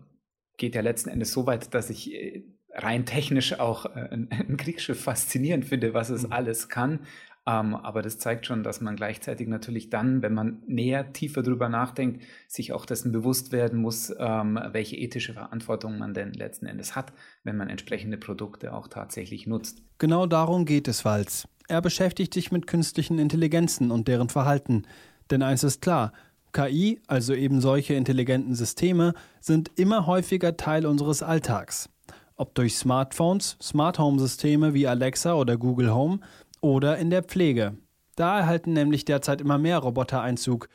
geht 0.57 0.75
ja 0.75 0.81
letzten 0.81 1.09
Endes 1.09 1.31
so 1.31 1.47
weit, 1.47 1.73
dass 1.73 1.89
ich 1.89 2.13
äh, 2.13 2.43
rein 2.83 3.05
technisch 3.05 3.59
auch 3.59 3.85
äh, 3.85 4.09
ein, 4.11 4.29
ein, 4.49 4.57
Kriegsschiff 4.57 5.01
faszinierend 5.01 5.65
finde, 5.65 5.93
was 5.93 6.09
es 6.09 6.23
mhm. 6.23 6.33
alles 6.33 6.69
kann. 6.69 6.99
Ähm, 7.47 7.75
aber 7.75 8.01
das 8.01 8.19
zeigt 8.19 8.45
schon, 8.45 8.63
dass 8.63 8.81
man 8.81 8.95
gleichzeitig 8.95 9.47
natürlich 9.47 9.89
dann, 9.89 10.21
wenn 10.21 10.33
man 10.33 10.61
näher, 10.67 11.13
tiefer 11.13 11.41
drüber 11.41 11.69
nachdenkt, 11.69 12.23
sich 12.47 12.73
auch 12.73 12.85
dessen 12.85 13.11
bewusst 13.11 13.51
werden 13.51 13.79
muss, 13.79 14.13
ähm, 14.19 14.59
welche 14.71 14.97
ethische 14.97 15.33
Verantwortung 15.33 15.97
man 15.97 16.13
denn 16.13 16.33
letzten 16.33 16.65
Endes 16.65 16.95
hat, 16.95 17.13
wenn 17.43 17.57
man 17.57 17.69
entsprechende 17.69 18.17
Produkte 18.17 18.73
auch 18.73 18.87
tatsächlich 18.87 19.47
nutzt. 19.47 19.81
Genau 19.97 20.25
darum 20.25 20.65
geht 20.65 20.87
es 20.87 21.05
Walz. 21.05 21.47
Er 21.67 21.81
beschäftigt 21.81 22.33
sich 22.33 22.51
mit 22.51 22.67
künstlichen 22.67 23.19
Intelligenzen 23.19 23.91
und 23.91 24.07
deren 24.07 24.29
Verhalten. 24.29 24.83
Denn 25.31 25.41
eins 25.41 25.63
ist 25.63 25.81
klar, 25.81 26.13
KI, 26.51 26.99
also 27.07 27.33
eben 27.33 27.61
solche 27.61 27.93
intelligenten 27.93 28.55
Systeme, 28.55 29.13
sind 29.39 29.71
immer 29.75 30.07
häufiger 30.07 30.57
Teil 30.57 30.85
unseres 30.85 31.21
Alltags 31.21 31.89
ob 32.39 32.55
durch 32.55 32.77
Smartphones, 32.77 33.57
Smart 33.61 33.99
Home 33.99 34.19
Systeme 34.19 34.73
wie 34.73 34.87
Alexa 34.87 35.33
oder 35.33 35.57
Google 35.57 35.93
Home 35.93 36.19
oder 36.61 36.97
in 36.97 37.09
der 37.09 37.23
Pflege. 37.23 37.77
Da 38.15 38.39
erhalten 38.39 38.73
nämlich 38.73 39.05
derzeit 39.05 39.41
immer 39.41 39.57
mehr 39.57 39.77
Roboter 39.79 40.21
Einzug. 40.21 40.69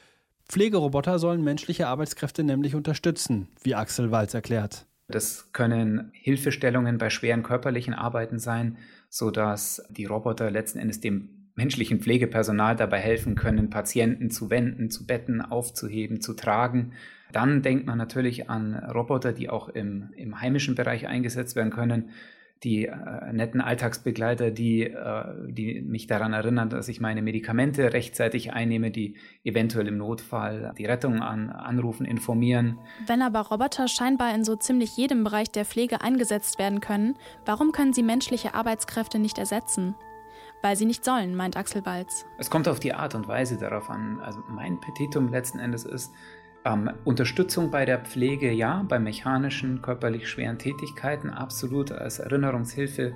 Pflegeroboter 0.49 1.19
sollen 1.19 1.43
menschliche 1.43 1.87
Arbeitskräfte 1.89 2.45
nämlich 2.45 2.75
unterstützen, 2.75 3.49
wie 3.63 3.75
Axel 3.75 4.11
Walz 4.11 4.35
erklärt. 4.35 4.87
Das 5.09 5.53
können 5.53 6.11
Hilfestellungen 6.13 6.99
bei 6.99 7.11
schweren 7.11 7.43
körperlichen 7.43 7.95
Arbeiten 7.95 8.39
sein, 8.39 8.79
sodass 9.09 9.83
die 9.91 10.07
Roboter 10.07 10.51
letzten 10.51 10.79
Endes 10.79 11.01
dem 11.01 11.44
menschlichen 11.55 12.01
Pflegepersonal 12.01 12.77
dabei 12.77 12.99
helfen 12.99 13.35
können, 13.35 13.71
Patienten 13.71 14.31
zu 14.31 14.51
wenden, 14.51 14.91
zu 14.91 15.07
betten, 15.07 15.41
aufzuheben, 15.41 16.21
zu 16.21 16.35
tragen 16.35 16.93
dann 17.35 17.63
denkt 17.63 17.87
man 17.87 17.99
natürlich 17.99 18.49
an 18.49 18.75
Roboter, 18.75 19.33
die 19.33 19.51
auch 19.51 19.69
im, 19.69 20.11
im 20.17 20.41
heimischen 20.41 20.75
Bereich 20.75 21.07
eingesetzt 21.09 21.57
werden 21.57 21.71
können. 21.71 22.11
Die 22.63 22.87
äh, 22.87 23.33
netten 23.33 23.61
Alltagsbegleiter, 23.61 24.51
die, 24.51 24.85
äh, 24.85 25.25
die 25.49 25.83
mich 25.83 26.07
daran 26.07 26.33
erinnern, 26.33 26.71
dass 26.71 26.89
ich 26.89 27.01
meine 27.01 27.21
Medikamente 27.21 27.93
rechtzeitig 27.93 28.53
einnehme, 28.53 28.91
die 28.91 29.17
eventuell 29.43 29.89
im 29.89 29.99
Notfall 29.99 30.73
die 30.79 30.87
Rettung 30.87 31.21
an, 31.21 31.51
anrufen, 31.51 32.07
informieren. 32.07 32.79
Wenn 33.07 33.21
aber 33.21 33.41
Roboter 33.41 33.89
scheinbar 33.89 34.35
in 34.35 34.45
so 34.45 34.57
ziemlich 34.57 34.97
jedem 34.97 35.25
Bereich 35.25 35.51
der 35.51 35.67
Pflege 35.67 36.01
eingesetzt 36.01 36.59
werden 36.59 36.81
können, 36.81 37.17
warum 37.45 37.73
können 37.73 37.93
sie 37.93 38.05
menschliche 38.05 38.55
Arbeitskräfte 38.55 39.19
nicht 39.19 39.39
ersetzen? 39.39 39.95
Weil 40.63 40.77
sie 40.77 40.87
nicht 40.87 41.05
sollen, 41.05 41.37
meint 41.37 41.57
Axel 41.57 41.85
Walz. 41.85 42.25
Es 42.39 42.51
kommt 42.51 42.69
auf 42.69 42.81
die 42.81 42.95
Art 42.95 43.15
und 43.15 43.29
Weise 43.29 43.59
darauf 43.59 43.91
an. 43.91 44.21
Also 44.21 44.43
mein 44.49 44.81
Petitum 44.81 45.29
letzten 45.29 45.59
Endes 45.59 45.85
ist, 45.85 46.13
ähm, 46.65 46.91
Unterstützung 47.05 47.71
bei 47.71 47.85
der 47.85 47.99
Pflege, 47.99 48.51
ja, 48.51 48.85
bei 48.89 48.99
mechanischen, 48.99 49.83
körperlich 49.83 50.29
schweren 50.29 50.59
Tätigkeiten 50.59 51.29
absolut 51.31 51.93
als 51.93 52.19
Erinnerungshilfe 52.19 53.15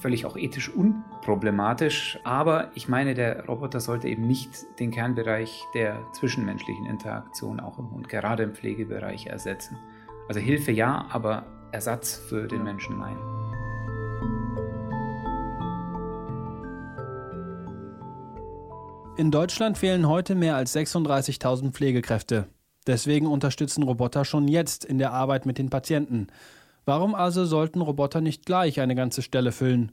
völlig 0.00 0.26
auch 0.26 0.36
ethisch 0.36 0.68
unproblematisch. 0.68 2.18
Aber 2.24 2.70
ich 2.74 2.88
meine, 2.88 3.14
der 3.14 3.46
Roboter 3.46 3.80
sollte 3.80 4.08
eben 4.08 4.26
nicht 4.26 4.50
den 4.80 4.90
Kernbereich 4.90 5.64
der 5.74 6.00
zwischenmenschlichen 6.12 6.86
Interaktion 6.86 7.60
auch 7.60 7.78
im 7.78 7.90
Hund, 7.90 8.08
gerade 8.08 8.42
im 8.42 8.54
Pflegebereich, 8.54 9.26
ersetzen. 9.26 9.78
Also 10.28 10.40
Hilfe 10.40 10.72
ja, 10.72 11.06
aber 11.10 11.44
Ersatz 11.72 12.16
für 12.16 12.48
den 12.48 12.64
Menschen 12.64 12.98
nein. 12.98 13.39
In 19.20 19.30
Deutschland 19.30 19.76
fehlen 19.76 20.08
heute 20.08 20.34
mehr 20.34 20.56
als 20.56 20.74
36.000 20.74 21.72
Pflegekräfte. 21.72 22.46
Deswegen 22.86 23.26
unterstützen 23.26 23.82
Roboter 23.82 24.24
schon 24.24 24.48
jetzt 24.48 24.82
in 24.82 24.96
der 24.96 25.12
Arbeit 25.12 25.44
mit 25.44 25.58
den 25.58 25.68
Patienten. 25.68 26.28
Warum 26.86 27.14
also 27.14 27.44
sollten 27.44 27.82
Roboter 27.82 28.22
nicht 28.22 28.46
gleich 28.46 28.80
eine 28.80 28.94
ganze 28.94 29.20
Stelle 29.20 29.52
füllen? 29.52 29.92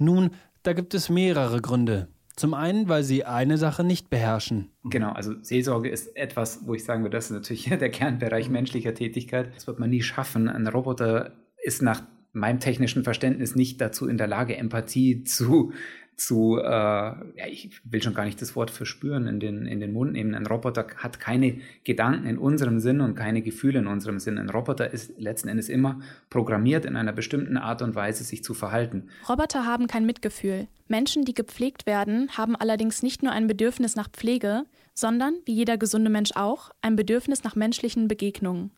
Nun, 0.00 0.30
da 0.64 0.72
gibt 0.72 0.92
es 0.94 1.08
mehrere 1.08 1.60
Gründe. 1.60 2.08
Zum 2.34 2.52
einen, 2.52 2.88
weil 2.88 3.04
sie 3.04 3.24
eine 3.24 3.58
Sache 3.58 3.84
nicht 3.84 4.10
beherrschen. 4.10 4.72
Genau, 4.82 5.12
also 5.12 5.34
Seelsorge 5.40 5.88
ist 5.88 6.16
etwas, 6.16 6.66
wo 6.66 6.74
ich 6.74 6.82
sagen 6.82 7.04
würde, 7.04 7.16
das 7.16 7.26
ist 7.26 7.30
natürlich 7.30 7.64
der 7.68 7.90
Kernbereich 7.90 8.50
menschlicher 8.50 8.92
Tätigkeit. 8.92 9.54
Das 9.54 9.68
wird 9.68 9.78
man 9.78 9.90
nie 9.90 10.02
schaffen. 10.02 10.48
Ein 10.48 10.66
Roboter 10.66 11.30
ist 11.62 11.80
nach 11.80 12.02
meinem 12.32 12.58
technischen 12.58 13.04
Verständnis 13.04 13.54
nicht 13.54 13.80
dazu 13.80 14.08
in 14.08 14.18
der 14.18 14.26
Lage, 14.26 14.56
Empathie 14.56 15.22
zu 15.22 15.72
zu, 16.16 16.58
äh, 16.58 16.64
ja, 16.64 17.46
ich 17.48 17.80
will 17.84 18.02
schon 18.02 18.14
gar 18.14 18.24
nicht 18.24 18.40
das 18.40 18.56
Wort 18.56 18.70
verspüren 18.70 19.26
in 19.26 19.40
den, 19.40 19.66
in 19.66 19.80
den 19.80 19.92
Mund 19.92 20.12
nehmen. 20.12 20.34
Ein 20.34 20.46
Roboter 20.46 20.86
hat 20.96 21.20
keine 21.20 21.58
Gedanken 21.84 22.26
in 22.26 22.38
unserem 22.38 22.80
Sinn 22.80 23.00
und 23.00 23.14
keine 23.14 23.42
Gefühle 23.42 23.80
in 23.80 23.86
unserem 23.86 24.18
Sinn. 24.20 24.38
Ein 24.38 24.50
Roboter 24.50 24.90
ist 24.90 25.18
letzten 25.18 25.48
Endes 25.48 25.68
immer 25.68 26.00
programmiert, 26.30 26.84
in 26.84 26.96
einer 26.96 27.12
bestimmten 27.12 27.56
Art 27.56 27.82
und 27.82 27.94
Weise 27.94 28.24
sich 28.24 28.44
zu 28.44 28.54
verhalten. 28.54 29.08
Roboter 29.28 29.66
haben 29.66 29.86
kein 29.86 30.06
Mitgefühl. 30.06 30.68
Menschen, 30.88 31.24
die 31.24 31.34
gepflegt 31.34 31.86
werden, 31.86 32.30
haben 32.36 32.56
allerdings 32.56 33.02
nicht 33.02 33.22
nur 33.22 33.32
ein 33.32 33.46
Bedürfnis 33.46 33.96
nach 33.96 34.10
Pflege, 34.10 34.64
sondern, 34.94 35.34
wie 35.44 35.54
jeder 35.54 35.78
gesunde 35.78 36.10
Mensch 36.10 36.32
auch, 36.34 36.70
ein 36.82 36.96
Bedürfnis 36.96 37.42
nach 37.42 37.56
menschlichen 37.56 38.06
Begegnungen. 38.08 38.70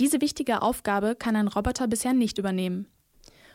Diese 0.00 0.20
wichtige 0.20 0.62
Aufgabe 0.62 1.14
kann 1.14 1.36
ein 1.36 1.46
Roboter 1.46 1.86
bisher 1.86 2.14
nicht 2.14 2.38
übernehmen. 2.38 2.88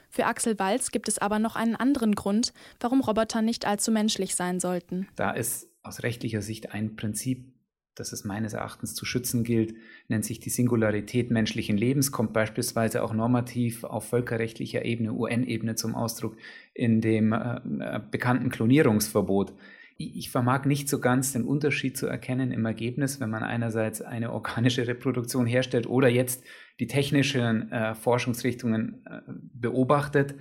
Für 0.09 0.25
Axel 0.25 0.57
Walz 0.59 0.91
gibt 0.91 1.07
es 1.07 1.19
aber 1.19 1.39
noch 1.39 1.55
einen 1.55 1.75
anderen 1.75 2.15
Grund, 2.15 2.53
warum 2.79 3.01
Roboter 3.01 3.41
nicht 3.41 3.65
allzu 3.65 3.91
menschlich 3.91 4.35
sein 4.35 4.59
sollten. 4.59 5.07
Da 5.15 5.31
ist 5.31 5.67
aus 5.83 6.03
rechtlicher 6.03 6.41
Sicht 6.41 6.73
ein 6.73 6.95
Prinzip, 6.95 7.53
das 7.95 8.11
es 8.11 8.23
meines 8.23 8.53
Erachtens 8.53 8.95
zu 8.95 9.05
schützen 9.05 9.43
gilt, 9.43 9.75
nennt 10.07 10.25
sich 10.25 10.39
die 10.39 10.49
Singularität 10.49 11.31
menschlichen 11.31 11.77
Lebens, 11.77 12.11
kommt 12.11 12.33
beispielsweise 12.33 13.03
auch 13.03 13.13
normativ 13.13 13.83
auf 13.83 14.09
völkerrechtlicher 14.09 14.85
Ebene, 14.85 15.13
UN-Ebene 15.13 15.75
zum 15.75 15.95
Ausdruck 15.95 16.37
in 16.73 17.01
dem 17.01 17.33
äh, 17.33 17.99
bekannten 18.09 18.49
Klonierungsverbot 18.49 19.53
ich 20.01 20.31
vermag 20.31 20.63
nicht 20.63 20.87
so 20.87 20.99
ganz 20.99 21.33
den 21.33 21.43
Unterschied 21.43 21.97
zu 21.97 22.07
erkennen 22.07 22.53
im 22.53 22.65
Ergebnis, 22.65 23.19
wenn 23.19 23.29
man 23.29 23.43
einerseits 23.43 24.01
eine 24.01 24.31
organische 24.31 24.87
Reproduktion 24.87 25.45
herstellt 25.45 25.87
oder 25.87 26.07
jetzt 26.07 26.41
die 26.79 26.87
technischen 26.87 27.71
äh, 27.71 27.95
Forschungsrichtungen 27.95 29.05
äh, 29.05 29.21
beobachtet 29.53 30.35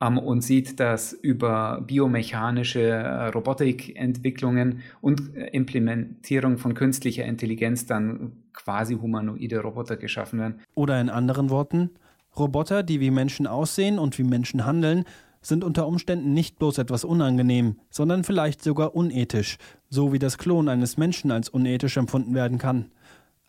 ähm, 0.00 0.18
und 0.18 0.42
sieht, 0.42 0.80
dass 0.80 1.12
über 1.12 1.82
biomechanische 1.86 2.82
äh, 2.82 3.26
Robotikentwicklungen 3.28 4.82
und 5.00 5.34
äh, 5.34 5.48
Implementierung 5.48 6.58
von 6.58 6.74
künstlicher 6.74 7.24
Intelligenz 7.24 7.86
dann 7.86 8.32
quasi 8.52 8.94
humanoide 8.94 9.60
Roboter 9.60 9.96
geschaffen 9.96 10.38
werden. 10.40 10.60
Oder 10.74 11.00
in 11.00 11.10
anderen 11.10 11.50
Worten, 11.50 11.90
Roboter, 12.36 12.82
die 12.82 13.00
wie 13.00 13.10
Menschen 13.10 13.46
aussehen 13.46 13.98
und 13.98 14.18
wie 14.18 14.24
Menschen 14.24 14.64
handeln, 14.64 15.04
sind 15.40 15.64
unter 15.64 15.86
Umständen 15.86 16.34
nicht 16.34 16.58
bloß 16.58 16.78
etwas 16.78 17.04
unangenehm, 17.04 17.76
sondern 17.90 18.24
vielleicht 18.24 18.62
sogar 18.62 18.94
unethisch, 18.94 19.56
so 19.88 20.12
wie 20.12 20.18
das 20.18 20.36
Klon 20.36 20.68
eines 20.68 20.96
Menschen 20.96 21.30
als 21.30 21.48
unethisch 21.48 21.96
empfunden 21.96 22.34
werden 22.34 22.58
kann. 22.58 22.90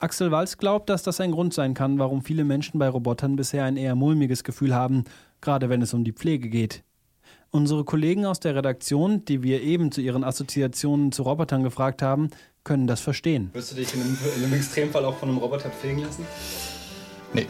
Axel 0.02 0.32
Walz 0.32 0.58
glaubt, 0.58 0.90
dass 0.90 1.04
das 1.04 1.20
ein 1.20 1.32
Grund 1.32 1.54
sein 1.54 1.74
kann, 1.74 2.00
warum 2.00 2.22
viele 2.22 2.46
Menschen 2.46 2.80
bei 2.80 2.88
Robotern 2.88 3.36
bisher 3.36 3.66
ein 3.66 3.76
eher 3.76 3.96
mulmiges 3.96 4.46
Gefühl 4.46 4.74
haben, 4.74 5.04
gerade 5.42 5.68
wenn 5.68 5.82
es 5.82 5.94
um 5.94 6.06
die 6.06 6.14
Pflege 6.14 6.48
geht. 6.48 6.84
Unsere 7.52 7.84
Kollegen 7.84 8.26
aus 8.26 8.40
der 8.40 8.56
Redaktion, 8.56 9.26
die 9.26 9.44
wir 9.44 9.62
eben 9.62 9.92
zu 9.92 10.00
ihren 10.00 10.24
Assoziationen 10.24 11.12
zu 11.12 11.24
Robotern 11.24 11.64
gefragt 11.64 12.02
haben, 12.02 12.30
können 12.64 12.88
das 12.88 13.02
verstehen. 13.02 13.50
Wirst 13.52 13.74
du 13.74 13.76
dich 13.76 13.94
in 13.94 14.00
einem, 14.00 14.18
in 14.38 14.44
einem 14.46 14.54
Extremfall 14.54 15.04
auch 15.04 15.18
von 15.18 15.28
einem 15.28 15.40
Roboter 15.40 15.70
pflegen 15.70 16.00
lassen? 16.00 16.26
Nee 17.34 17.48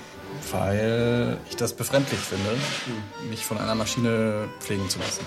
weil 0.51 1.37
ich 1.49 1.55
das 1.55 1.73
befremdlich 1.73 2.19
finde, 2.19 2.49
mich 3.29 3.45
von 3.45 3.57
einer 3.57 3.75
Maschine 3.75 4.49
pflegen 4.59 4.89
zu 4.89 4.99
lassen. 4.99 5.25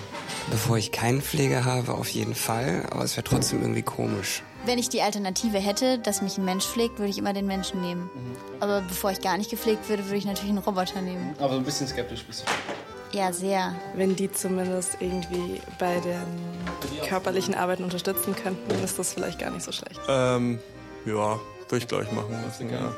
Bevor 0.50 0.76
ich 0.76 0.92
keinen 0.92 1.22
Pfleger 1.22 1.64
habe, 1.64 1.92
auf 1.94 2.08
jeden 2.08 2.35
Fall, 2.35 2.87
aber 2.90 3.04
es 3.04 3.16
wäre 3.16 3.24
trotzdem 3.24 3.61
irgendwie 3.62 3.82
komisch. 3.82 4.42
Wenn 4.64 4.78
ich 4.78 4.88
die 4.88 5.02
Alternative 5.02 5.58
hätte, 5.58 5.98
dass 5.98 6.22
mich 6.22 6.38
ein 6.38 6.44
Mensch 6.44 6.64
pflegt, 6.64 6.98
würde 6.98 7.11
ich 7.11 7.18
immer 7.18 7.32
den 7.32 7.46
Menschen 7.46 7.80
nehmen. 7.80 8.02
Mhm. 8.02 8.37
Aber 8.61 8.80
bevor 8.82 9.11
ich 9.11 9.20
gar 9.20 9.37
nicht 9.37 9.50
gepflegt 9.50 9.88
würde, 9.88 10.04
würde 10.04 10.16
ich 10.16 10.24
natürlich 10.24 10.50
einen 10.50 10.58
Roboter 10.58 11.00
nehmen. 11.00 11.35
Aber 11.38 11.54
so 11.54 11.58
ein 11.58 11.64
bisschen 11.64 11.88
skeptisch 11.88 12.24
bist 12.24 12.44
du. 12.44 13.18
Ja, 13.18 13.32
sehr. 13.32 13.74
Wenn 13.94 14.16
die 14.16 14.30
zumindest 14.30 14.96
irgendwie 15.00 15.61
bei 15.78 16.00
den 16.00 17.06
körperlichen 17.06 17.54
Arbeiten 17.54 17.85
unterstützen 17.85 18.35
könnten, 18.35 18.70
ist 18.82 18.98
das 18.98 19.12
vielleicht 19.12 19.38
gar 19.38 19.50
nicht 19.50 19.64
so 19.64 19.72
schlecht. 19.72 20.00
Ähm, 20.08 20.61
ja, 21.04 21.38
würde 21.68 21.82
ich 21.82 21.88
gleich 21.88 22.11
machen. 22.12 22.37
Das 22.46 22.58
ja. 22.61 22.94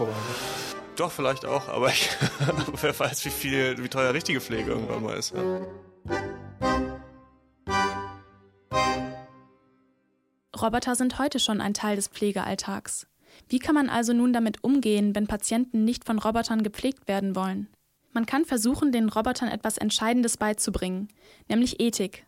Doch, 0.97 1.11
vielleicht 1.11 1.45
auch, 1.45 1.69
aber 1.69 1.89
ich, 1.89 2.09
wer 2.81 2.99
weiß, 2.99 3.25
wie 3.25 3.31
viel, 3.31 3.83
wie 3.83 3.89
teuer 3.89 4.15
richtige 4.15 4.41
Pflege 4.41 4.71
irgendwann 4.73 5.03
mal 5.03 5.17
ist. 5.17 5.35
Ja. 5.35 5.61
Roboter 10.61 10.95
sind 10.95 11.19
heute 11.19 11.41
schon 11.41 11.61
ein 11.61 11.75
Teil 11.75 11.97
des 11.97 12.09
Pflegealltags. 12.09 13.09
Wie 13.49 13.59
kann 13.59 13.75
man 13.75 13.89
also 13.89 14.13
nun 14.13 14.33
damit 14.33 14.63
umgehen, 14.63 15.15
wenn 15.15 15.27
Patienten 15.27 15.85
nicht 15.85 16.05
von 16.05 16.19
Robotern 16.19 16.63
gepflegt 16.63 17.09
werden 17.09 17.35
wollen? 17.35 17.69
Man 18.13 18.27
kann 18.27 18.45
versuchen, 18.45 18.93
den 18.93 19.09
Robotern 19.09 19.49
etwas 19.49 19.77
Entscheidendes 19.77 20.37
beizubringen, 20.37 21.09
nämlich 21.49 21.81
Ethik. 21.81 22.25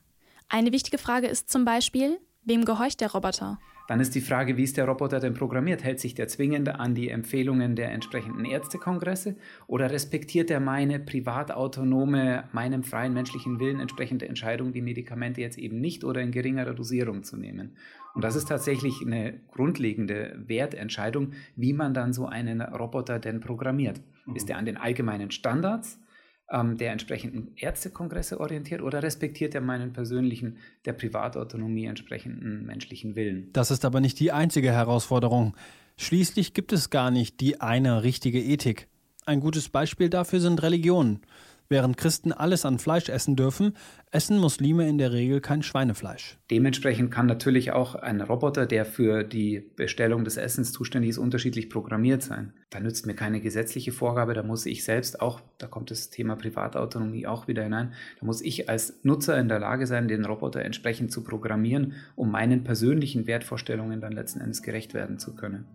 Eine 0.48 0.72
wichtige 0.72 0.98
Frage 0.98 1.28
ist 1.28 1.48
zum 1.48 1.64
Beispiel, 1.64 2.18
wem 2.42 2.64
gehorcht 2.64 3.00
der 3.00 3.12
Roboter? 3.12 3.58
Dann 3.88 4.00
ist 4.00 4.14
die 4.14 4.20
Frage, 4.20 4.56
wie 4.56 4.64
ist 4.64 4.76
der 4.76 4.86
Roboter 4.86 5.20
denn 5.20 5.34
programmiert? 5.34 5.84
Hält 5.84 6.00
sich 6.00 6.14
der 6.14 6.28
zwingend 6.28 6.68
an 6.68 6.94
die 6.94 7.08
Empfehlungen 7.08 7.76
der 7.76 7.92
entsprechenden 7.92 8.44
Ärztekongresse 8.44 9.36
oder 9.66 9.90
respektiert 9.90 10.50
er 10.50 10.60
meine 10.60 10.98
privatautonome, 10.98 12.44
meinem 12.52 12.82
freien 12.82 13.14
menschlichen 13.14 13.60
Willen 13.60 13.80
entsprechende 13.80 14.28
Entscheidung, 14.28 14.72
die 14.72 14.82
Medikamente 14.82 15.40
jetzt 15.40 15.58
eben 15.58 15.80
nicht 15.80 16.04
oder 16.04 16.20
in 16.20 16.32
geringerer 16.32 16.74
Dosierung 16.74 17.22
zu 17.22 17.36
nehmen? 17.36 17.76
Und 18.14 18.24
das 18.24 18.34
ist 18.34 18.48
tatsächlich 18.48 19.02
eine 19.04 19.34
grundlegende 19.52 20.34
Wertentscheidung, 20.46 21.32
wie 21.54 21.72
man 21.72 21.94
dann 21.94 22.12
so 22.12 22.26
einen 22.26 22.62
Roboter 22.62 23.18
denn 23.18 23.40
programmiert. 23.40 24.00
Mhm. 24.24 24.36
Ist 24.36 24.50
er 24.50 24.56
an 24.56 24.64
den 24.64 24.78
allgemeinen 24.78 25.30
Standards? 25.30 26.00
Ähm, 26.50 26.76
der 26.76 26.92
entsprechenden 26.92 27.52
Ärztekongresse 27.56 28.40
orientiert 28.40 28.82
oder 28.82 29.02
respektiert 29.02 29.54
er 29.54 29.60
meinen 29.60 29.92
persönlichen, 29.92 30.58
der 30.84 30.92
Privatautonomie 30.92 31.86
entsprechenden 31.86 32.64
menschlichen 32.64 33.16
Willen? 33.16 33.50
Das 33.52 33.70
ist 33.70 33.84
aber 33.84 34.00
nicht 34.00 34.20
die 34.20 34.32
einzige 34.32 34.72
Herausforderung. 34.72 35.56
Schließlich 35.96 36.54
gibt 36.54 36.72
es 36.72 36.90
gar 36.90 37.10
nicht 37.10 37.40
die 37.40 37.60
eine 37.60 38.02
richtige 38.02 38.40
Ethik. 38.40 38.88
Ein 39.24 39.40
gutes 39.40 39.68
Beispiel 39.68 40.08
dafür 40.08 40.40
sind 40.40 40.62
Religionen. 40.62 41.20
Während 41.68 41.96
Christen 41.96 42.32
alles 42.32 42.64
an 42.64 42.78
Fleisch 42.78 43.08
essen 43.08 43.34
dürfen, 43.34 43.76
essen 44.12 44.38
Muslime 44.38 44.88
in 44.88 44.98
der 44.98 45.12
Regel 45.12 45.40
kein 45.40 45.62
Schweinefleisch. 45.62 46.38
Dementsprechend 46.50 47.10
kann 47.10 47.26
natürlich 47.26 47.72
auch 47.72 47.96
ein 47.96 48.20
Roboter, 48.20 48.66
der 48.66 48.84
für 48.84 49.24
die 49.24 49.64
Bestellung 49.74 50.24
des 50.24 50.36
Essens 50.36 50.72
zuständig 50.72 51.10
ist, 51.10 51.18
unterschiedlich 51.18 51.68
programmiert 51.68 52.22
sein. 52.22 52.52
Da 52.70 52.78
nützt 52.78 53.06
mir 53.06 53.14
keine 53.14 53.40
gesetzliche 53.40 53.90
Vorgabe, 53.90 54.34
da 54.34 54.44
muss 54.44 54.64
ich 54.64 54.84
selbst 54.84 55.20
auch, 55.20 55.40
da 55.58 55.66
kommt 55.66 55.90
das 55.90 56.10
Thema 56.10 56.36
Privatautonomie 56.36 57.26
auch 57.26 57.48
wieder 57.48 57.64
hinein, 57.64 57.94
da 58.20 58.26
muss 58.26 58.42
ich 58.42 58.68
als 58.68 59.00
Nutzer 59.02 59.38
in 59.38 59.48
der 59.48 59.58
Lage 59.58 59.86
sein, 59.86 60.08
den 60.08 60.24
Roboter 60.24 60.62
entsprechend 60.62 61.10
zu 61.10 61.24
programmieren, 61.24 61.94
um 62.14 62.30
meinen 62.30 62.62
persönlichen 62.62 63.26
Wertvorstellungen 63.26 64.00
dann 64.00 64.12
letzten 64.12 64.40
Endes 64.40 64.62
gerecht 64.62 64.94
werden 64.94 65.18
zu 65.18 65.34
können. 65.34 65.66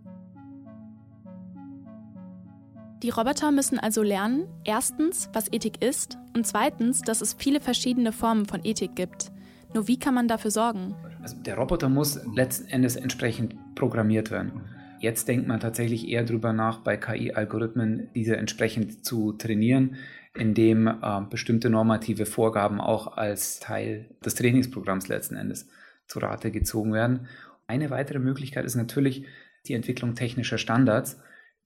Die 3.02 3.10
Roboter 3.10 3.50
müssen 3.50 3.80
also 3.80 4.00
lernen, 4.00 4.46
erstens, 4.62 5.28
was 5.32 5.52
Ethik 5.52 5.82
ist 5.82 6.18
und 6.36 6.46
zweitens, 6.46 7.02
dass 7.02 7.20
es 7.20 7.32
viele 7.34 7.60
verschiedene 7.60 8.12
Formen 8.12 8.46
von 8.46 8.60
Ethik 8.62 8.94
gibt. 8.94 9.32
Nur 9.74 9.88
wie 9.88 9.98
kann 9.98 10.14
man 10.14 10.28
dafür 10.28 10.52
sorgen? 10.52 10.94
Also 11.20 11.36
der 11.38 11.56
Roboter 11.56 11.88
muss 11.88 12.20
letzten 12.36 12.68
Endes 12.68 12.94
entsprechend 12.94 13.56
programmiert 13.74 14.30
werden. 14.30 14.60
Jetzt 15.00 15.26
denkt 15.26 15.48
man 15.48 15.58
tatsächlich 15.58 16.06
eher 16.06 16.22
darüber 16.22 16.52
nach, 16.52 16.78
bei 16.78 16.96
KI-Algorithmen 16.96 18.08
diese 18.14 18.36
entsprechend 18.36 19.04
zu 19.04 19.32
trainieren, 19.32 19.96
indem 20.36 20.86
äh, 20.86 21.22
bestimmte 21.28 21.70
normative 21.70 22.24
Vorgaben 22.24 22.80
auch 22.80 23.16
als 23.16 23.58
Teil 23.58 24.14
des 24.24 24.36
Trainingsprogramms 24.36 25.08
letzten 25.08 25.34
Endes 25.34 25.66
zu 26.06 26.20
Rate 26.20 26.52
gezogen 26.52 26.92
werden. 26.92 27.26
Eine 27.66 27.90
weitere 27.90 28.20
Möglichkeit 28.20 28.64
ist 28.64 28.76
natürlich 28.76 29.24
die 29.66 29.74
Entwicklung 29.74 30.14
technischer 30.14 30.58
Standards 30.58 31.18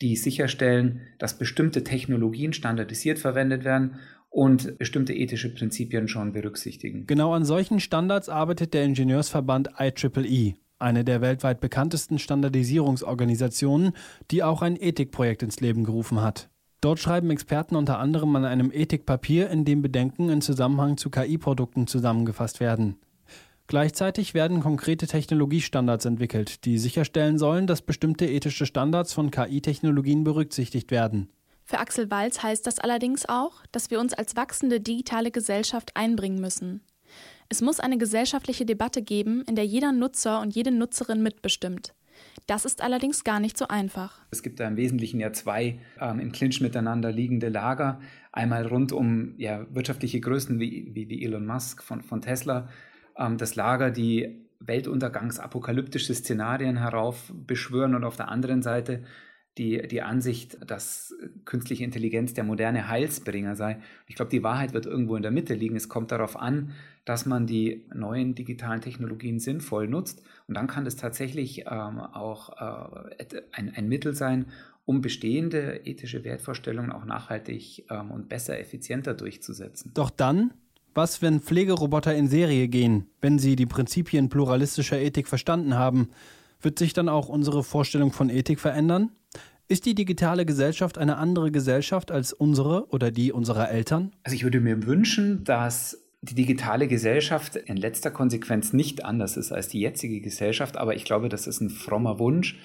die 0.02 0.16
sicherstellen, 0.16 1.00
dass 1.18 1.38
bestimmte 1.38 1.84
Technologien 1.84 2.52
standardisiert 2.52 3.18
verwendet 3.18 3.64
werden 3.64 3.96
und 4.28 4.78
bestimmte 4.78 5.14
ethische 5.14 5.54
Prinzipien 5.54 6.08
schon 6.08 6.32
berücksichtigen. 6.32 7.06
Genau 7.06 7.32
an 7.32 7.44
solchen 7.44 7.80
Standards 7.80 8.28
arbeitet 8.28 8.74
der 8.74 8.84
Ingenieursverband 8.84 9.70
IEEE, 9.78 10.56
eine 10.78 11.04
der 11.04 11.22
weltweit 11.22 11.60
bekanntesten 11.60 12.18
Standardisierungsorganisationen, 12.18 13.92
die 14.30 14.42
auch 14.42 14.60
ein 14.60 14.76
Ethikprojekt 14.76 15.42
ins 15.42 15.60
Leben 15.60 15.84
gerufen 15.84 16.20
hat. 16.20 16.50
Dort 16.82 16.98
schreiben 16.98 17.30
Experten 17.30 17.74
unter 17.74 17.98
anderem 17.98 18.36
an 18.36 18.44
einem 18.44 18.70
Ethikpapier, 18.70 19.48
in 19.48 19.64
dem 19.64 19.80
Bedenken 19.80 20.28
in 20.28 20.42
Zusammenhang 20.42 20.98
zu 20.98 21.08
KI-Produkten 21.08 21.86
zusammengefasst 21.86 22.60
werden. 22.60 22.96
Gleichzeitig 23.68 24.32
werden 24.32 24.60
konkrete 24.60 25.06
Technologiestandards 25.06 26.04
entwickelt, 26.04 26.64
die 26.64 26.78
sicherstellen 26.78 27.38
sollen, 27.38 27.66
dass 27.66 27.82
bestimmte 27.82 28.26
ethische 28.26 28.64
Standards 28.64 29.12
von 29.12 29.30
KI-Technologien 29.30 30.22
berücksichtigt 30.22 30.90
werden. 30.92 31.28
Für 31.64 31.80
Axel 31.80 32.08
Walz 32.10 32.44
heißt 32.44 32.64
das 32.66 32.78
allerdings 32.78 33.28
auch, 33.28 33.64
dass 33.72 33.90
wir 33.90 33.98
uns 33.98 34.14
als 34.14 34.36
wachsende 34.36 34.80
digitale 34.80 35.32
Gesellschaft 35.32 35.90
einbringen 35.96 36.40
müssen. 36.40 36.80
Es 37.48 37.60
muss 37.60 37.80
eine 37.80 37.98
gesellschaftliche 37.98 38.64
Debatte 38.64 39.02
geben, 39.02 39.42
in 39.48 39.56
der 39.56 39.66
jeder 39.66 39.90
Nutzer 39.90 40.40
und 40.40 40.54
jede 40.54 40.70
Nutzerin 40.70 41.22
mitbestimmt. 41.22 41.92
Das 42.46 42.64
ist 42.64 42.82
allerdings 42.82 43.24
gar 43.24 43.40
nicht 43.40 43.58
so 43.58 43.66
einfach. 43.66 44.20
Es 44.30 44.42
gibt 44.42 44.60
da 44.60 44.68
im 44.68 44.76
Wesentlichen 44.76 45.18
ja 45.18 45.32
zwei 45.32 45.80
ähm, 46.00 46.20
im 46.20 46.32
Clinch 46.32 46.60
miteinander 46.60 47.10
liegende 47.10 47.48
Lager. 47.48 48.00
Einmal 48.30 48.66
rund 48.66 48.92
um 48.92 49.34
ja, 49.36 49.66
wirtschaftliche 49.74 50.20
Größen 50.20 50.60
wie, 50.60 50.90
wie, 50.94 51.08
wie 51.08 51.24
Elon 51.24 51.46
Musk 51.46 51.82
von, 51.82 52.02
von 52.02 52.20
Tesla. 52.20 52.68
Ähm, 53.18 53.38
das 53.38 53.56
Lager, 53.56 53.90
die 53.90 54.46
weltuntergangsapokalyptische 54.60 56.14
Szenarien 56.14 56.76
heraufbeschwören 56.76 57.94
und 57.94 58.04
auf 58.04 58.16
der 58.16 58.28
anderen 58.28 58.62
Seite 58.62 59.04
die, 59.58 59.88
die 59.88 60.02
Ansicht, 60.02 60.58
dass 60.70 61.14
künstliche 61.46 61.82
Intelligenz 61.82 62.34
der 62.34 62.44
moderne 62.44 62.88
Heilsbringer 62.88 63.56
sei. 63.56 63.78
Ich 64.06 64.14
glaube, 64.14 64.30
die 64.30 64.42
Wahrheit 64.42 64.74
wird 64.74 64.84
irgendwo 64.84 65.16
in 65.16 65.22
der 65.22 65.30
Mitte 65.30 65.54
liegen. 65.54 65.76
Es 65.76 65.88
kommt 65.88 66.12
darauf 66.12 66.36
an, 66.36 66.72
dass 67.06 67.24
man 67.24 67.46
die 67.46 67.86
neuen 67.94 68.34
digitalen 68.34 68.82
Technologien 68.82 69.38
sinnvoll 69.38 69.88
nutzt. 69.88 70.22
Und 70.46 70.56
dann 70.56 70.66
kann 70.66 70.84
das 70.84 70.96
tatsächlich 70.96 71.60
ähm, 71.60 72.00
auch 72.00 72.50
äh, 73.18 73.42
ein, 73.52 73.72
ein 73.74 73.88
Mittel 73.88 74.14
sein, 74.14 74.46
um 74.84 75.00
bestehende 75.00 75.86
ethische 75.86 76.22
Wertvorstellungen 76.22 76.92
auch 76.92 77.06
nachhaltig 77.06 77.86
ähm, 77.90 78.10
und 78.10 78.28
besser, 78.28 78.58
effizienter 78.58 79.14
durchzusetzen. 79.14 79.90
Doch 79.94 80.10
dann, 80.10 80.52
was, 80.96 81.22
wenn 81.22 81.40
Pflegeroboter 81.40 82.14
in 82.14 82.28
Serie 82.28 82.68
gehen, 82.68 83.06
wenn 83.20 83.38
sie 83.38 83.56
die 83.56 83.66
Prinzipien 83.66 84.28
pluralistischer 84.28 84.98
Ethik 84.98 85.28
verstanden 85.28 85.74
haben? 85.74 86.08
Wird 86.60 86.78
sich 86.78 86.92
dann 86.92 87.08
auch 87.08 87.28
unsere 87.28 87.62
Vorstellung 87.62 88.12
von 88.12 88.30
Ethik 88.30 88.60
verändern? 88.60 89.10
Ist 89.68 89.84
die 89.84 89.94
digitale 89.94 90.46
Gesellschaft 90.46 90.96
eine 90.96 91.16
andere 91.16 91.50
Gesellschaft 91.50 92.10
als 92.10 92.32
unsere 92.32 92.86
oder 92.88 93.10
die 93.10 93.32
unserer 93.32 93.70
Eltern? 93.70 94.12
Also 94.22 94.36
ich 94.36 94.44
würde 94.44 94.60
mir 94.60 94.86
wünschen, 94.86 95.44
dass 95.44 96.02
die 96.22 96.34
digitale 96.34 96.88
Gesellschaft 96.88 97.56
in 97.56 97.76
letzter 97.76 98.10
Konsequenz 98.10 98.72
nicht 98.72 99.04
anders 99.04 99.36
ist 99.36 99.52
als 99.52 99.68
die 99.68 99.80
jetzige 99.80 100.20
Gesellschaft, 100.20 100.76
aber 100.76 100.94
ich 100.94 101.04
glaube, 101.04 101.28
das 101.28 101.46
ist 101.46 101.60
ein 101.60 101.70
frommer 101.70 102.18
Wunsch. 102.18 102.58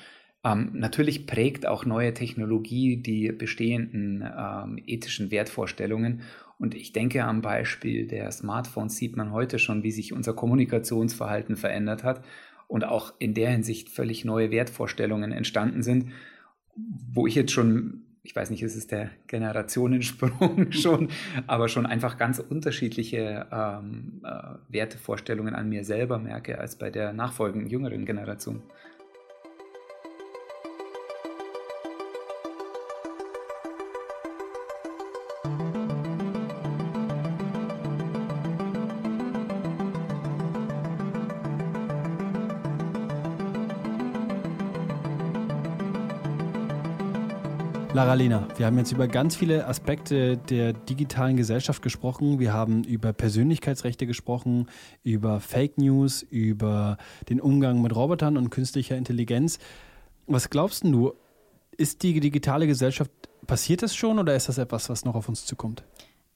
Ähm, 0.44 0.72
natürlich 0.74 1.28
prägt 1.28 1.68
auch 1.68 1.86
neue 1.86 2.14
Technologie 2.14 2.98
die 2.98 3.32
bestehenden 3.32 4.24
ähm, 4.24 4.80
ethischen 4.86 5.32
Wertvorstellungen. 5.32 6.22
Und 6.62 6.76
ich 6.76 6.94
denke, 6.94 7.26
am 7.26 7.42
Beispiel 7.42 8.08
der 8.08 8.32
Smartphones 8.32 8.96
sieht 8.96 9.18
man 9.18 9.32
heute 9.32 9.60
schon, 9.60 9.84
wie 9.84 9.92
sich 9.92 10.14
unser 10.14 10.34
Kommunikationsverhalten 10.34 11.58
verändert 11.58 12.04
hat 12.04 12.24
und 12.68 12.86
auch 12.86 13.14
in 13.20 13.34
der 13.34 13.50
Hinsicht 13.50 13.90
völlig 13.90 14.24
neue 14.24 14.52
Wertvorstellungen 14.52 15.32
entstanden 15.32 15.84
sind 15.84 16.12
wo 16.76 17.28
ich 17.28 17.36
jetzt 17.36 17.52
schon, 17.52 18.06
ich 18.24 18.36
weiß 18.36 18.50
nicht, 18.50 18.64
ist 18.64 18.76
es 18.76 18.88
der 18.88 19.10
Generationensprung 19.28 20.72
schon, 20.72 21.10
aber 21.48 21.68
schon 21.68 21.86
einfach 21.86 22.18
ganz 22.18 22.40
unterschiedliche 22.40 23.48
ähm, 23.52 24.22
äh, 24.24 24.56
Wertevorstellungen 24.70 25.56
an 25.56 25.70
mir 25.70 25.84
selber 25.84 26.20
merke 26.20 26.60
als 26.60 26.78
bei 26.78 26.90
der 26.90 27.14
nachfolgenden 27.14 27.70
jüngeren 27.70 28.06
Generation. 28.06 28.62
Lara 48.02 48.16
Lena, 48.16 48.48
wir 48.58 48.66
haben 48.66 48.80
jetzt 48.80 48.92
über 48.92 49.08
ganz 49.08 49.36
viele 49.36 49.68
Aspekte 49.68 50.36
der 50.36 50.74
digitalen 50.74 51.38
Gesellschaft 51.38 51.84
gesprochen. 51.84 52.40
Wir 52.40 52.52
haben 52.52 52.84
über 52.84 53.14
Persönlichkeitsrechte 53.14 54.08
gesprochen, 54.08 54.66
über 55.04 55.40
Fake 55.40 55.78
News, 55.78 56.24
über 56.24 56.98
den 57.30 57.40
Umgang 57.40 57.80
mit 57.84 57.96
Robotern 57.96 58.38
und 58.38 58.50
künstlicher 58.50 58.98
Intelligenz. 58.98 59.60
Was 60.26 60.50
glaubst 60.50 60.84
du, 60.84 61.14
ist 61.78 62.02
die 62.02 62.20
digitale 62.20 62.66
Gesellschaft, 62.66 63.12
passiert 63.46 63.84
das 63.84 63.96
schon 63.96 64.18
oder 64.18 64.36
ist 64.36 64.50
das 64.50 64.58
etwas, 64.58 64.90
was 64.90 65.06
noch 65.06 65.14
auf 65.14 65.30
uns 65.30 65.46
zukommt? 65.46 65.84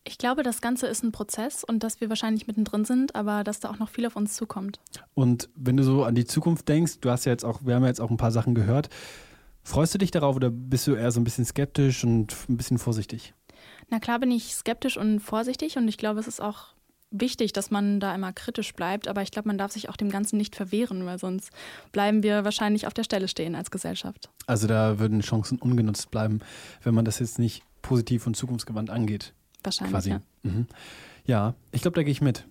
Ich 0.04 0.20
glaube, 0.20 0.44
das 0.44 0.62
Ganze 0.62 0.86
ist 0.86 1.04
ein 1.04 1.12
Prozess 1.12 1.64
und 1.64 1.82
dass 1.82 2.00
wir 2.00 2.10
wahrscheinlich 2.10 2.46
mittendrin 2.46 2.86
sind, 2.86 3.16
aber 3.16 3.44
dass 3.44 3.60
da 3.60 3.72
auch 3.72 3.80
noch 3.80 3.90
viel 3.90 4.06
auf 4.06 4.16
uns 4.16 4.36
zukommt. 4.36 4.80
Und 5.16 5.50
wenn 5.56 5.78
du 5.78 5.84
so 5.84 6.04
an 6.04 6.14
die 6.14 6.26
Zukunft 6.26 6.70
denkst, 6.70 7.00
du 7.02 7.10
hast 7.10 7.26
ja 7.26 7.32
jetzt 7.32 7.44
auch, 7.44 7.62
wir 7.66 7.74
haben 7.74 7.82
ja 7.82 7.90
jetzt 7.90 8.02
auch 8.02 8.12
ein 8.12 8.18
paar 8.18 8.32
Sachen 8.32 8.54
gehört, 8.54 8.90
Freust 9.66 9.96
du 9.96 9.98
dich 9.98 10.12
darauf 10.12 10.36
oder 10.36 10.52
bist 10.52 10.86
du 10.86 10.94
eher 10.94 11.12
so 11.12 11.20
ein 11.20 11.24
bisschen 11.24 11.44
skeptisch 11.44 12.04
und 12.04 12.34
ein 12.48 12.56
bisschen 12.56 12.78
vorsichtig? 12.78 13.34
Na 13.90 14.00
klar 14.00 14.20
bin 14.20 14.30
ich 14.30 14.54
skeptisch 14.54 14.96
und 14.96 15.20
vorsichtig 15.20 15.78
und 15.78 15.88
ich 15.88 15.98
glaube, 15.98 16.20
es 16.20 16.28
ist 16.28 16.40
auch 16.40 16.76
wichtig, 17.10 17.52
dass 17.52 17.72
man 17.72 18.00
da 18.00 18.14
immer 18.14 18.32
kritisch 18.32 18.74
bleibt, 18.76 19.08
aber 19.08 19.24
ich 19.24 19.32
glaube, 19.32 19.48
man 19.48 19.58
darf 19.58 19.72
sich 19.72 19.90
auch 19.90 19.98
dem 19.98 20.10
Ganzen 20.12 20.38
nicht 20.38 20.56
verwehren, 20.56 21.06
weil 21.08 21.18
sonst 21.18 21.50
bleiben 21.92 22.22
wir 22.22 22.44
wahrscheinlich 22.46 22.86
auf 22.86 22.94
der 22.94 23.04
Stelle 23.04 23.28
stehen 23.28 23.56
als 23.56 23.72
Gesellschaft. 23.72 24.30
Also 24.46 24.68
da 24.68 25.00
würden 25.00 25.22
Chancen 25.22 25.58
ungenutzt 25.58 26.12
bleiben, 26.12 26.42
wenn 26.84 26.94
man 26.94 27.04
das 27.04 27.18
jetzt 27.18 27.40
nicht 27.40 27.64
positiv 27.82 28.28
und 28.28 28.36
zukunftsgewandt 28.36 28.92
angeht. 28.92 29.34
Wahrscheinlich. 29.64 29.94
Quasi. 29.94 30.10
Ja, 30.12 30.22
mhm. 30.44 30.68
ja 31.26 31.56
ich 31.72 31.82
glaube, 31.82 31.96
da 31.96 32.04
gehe 32.04 32.12
ich 32.12 32.22
mit. 32.22 32.46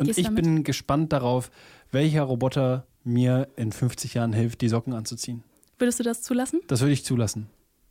Und 0.00 0.06
Gehst 0.06 0.18
ich 0.18 0.28
bin 0.30 0.64
gespannt 0.64 1.12
darauf, 1.12 1.52
welcher 1.92 2.22
Roboter 2.22 2.84
mir 3.04 3.48
in 3.54 3.70
50 3.70 4.14
Jahren 4.14 4.32
hilft, 4.32 4.60
die 4.60 4.68
Socken 4.68 4.92
anzuziehen. 4.92 5.44
Würdest 5.78 6.00
du 6.00 6.04
das 6.04 6.22
zulassen? 6.22 6.60
Das 6.66 6.80
würde 6.80 6.92
ich 6.92 7.04
zulassen. 7.04 7.48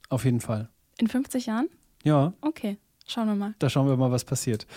Auf 0.09 0.25
jeden 0.25 0.41
Fall. 0.41 0.69
In 0.99 1.07
50 1.07 1.45
Jahren? 1.45 1.69
Ja. 2.03 2.33
Okay. 2.41 2.77
Schauen 3.07 3.27
wir 3.27 3.35
mal. 3.35 3.55
Da 3.59 3.69
schauen 3.69 3.87
wir 3.87 3.95
mal, 3.95 4.11
was 4.11 4.25
passiert. 4.25 4.67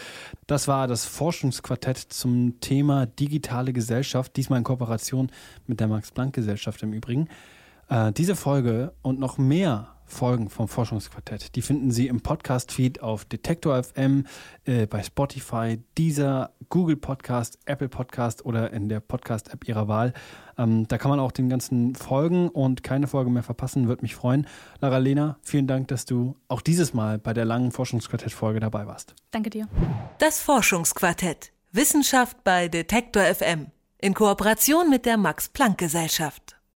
Das 0.47 0.69
war 0.69 0.87
das 0.87 1.05
Forschungsquartett 1.05 1.99
zum 1.99 2.61
Thema 2.61 3.07
digitale 3.07 3.73
Gesellschaft, 3.73 4.37
diesmal 4.37 4.59
in 4.59 4.65
Kooperation 4.65 5.33
mit 5.67 5.81
der 5.81 5.89
Max-Planck-Gesellschaft 5.89 6.83
im 6.85 6.93
Übrigen. 6.93 7.29
Äh, 7.89 8.13
diese 8.13 8.37
Folge 8.37 8.93
und 9.03 9.19
noch 9.19 9.37
mehr 9.37 9.97
Folgen 10.11 10.51
vom 10.51 10.69
Forschungsquartett. 10.69 11.55
Die 11.57 11.63
finden 11.63 11.91
Sie 11.91 12.09
im 12.09 12.21
Podcast-Feed 12.21 13.03
auf 13.03 13.25
Detektor 13.25 13.83
FM, 13.83 14.27
äh, 14.65 14.87
bei 14.87 15.03
Spotify, 15.03 15.79
dieser 15.97 16.53
Google 16.69 16.97
Podcast, 16.97 17.59
Apple 17.65 17.89
Podcast 17.89 18.45
oder 18.45 18.73
in 18.73 18.89
der 18.89 19.01
Podcast-App 19.01 19.67
Ihrer 19.67 19.89
Wahl. 19.89 20.13
Ähm, 20.59 20.87
da 20.89 20.99
kann 20.99 21.11
man 21.11 21.21
auch 21.21 21.33
den 21.33 21.49
ganzen 21.49 21.95
folgen 21.95 22.49
und 22.49 22.83
keine 22.83 23.07
Folge 23.07 23.31
mehr 23.31 23.43
verpassen, 23.43 23.89
würde 23.89 24.03
mich 24.03 24.15
freuen. 24.15 24.47
Lara 24.81 24.99
Lena, 24.99 25.39
vielen 25.43 25.67
Dank, 25.67 25.89
dass 25.89 26.05
du 26.05 26.37
auch 26.49 26.61
dieses 26.61 26.93
Mal 26.93 27.19
bei 27.19 27.33
der 27.33 27.45
langen 27.45 27.73
Forschungsquartett-Folge 27.73 28.61
dabei 28.61 28.87
warst. 28.87 29.15
Danke 29.31 29.51
dir. 29.51 29.69
Das 30.19 30.41
Forschungsquartett. 30.41 31.53
Wissenschaft 31.73 32.45
bei 32.45 32.69
Detektor 32.69 33.23
FM. 33.23 33.69
In 33.99 34.15
Kooperation 34.15 34.91
mit 34.91 35.07
der 35.07 35.17
Max-Planck-Gesellschaft. 35.17 36.60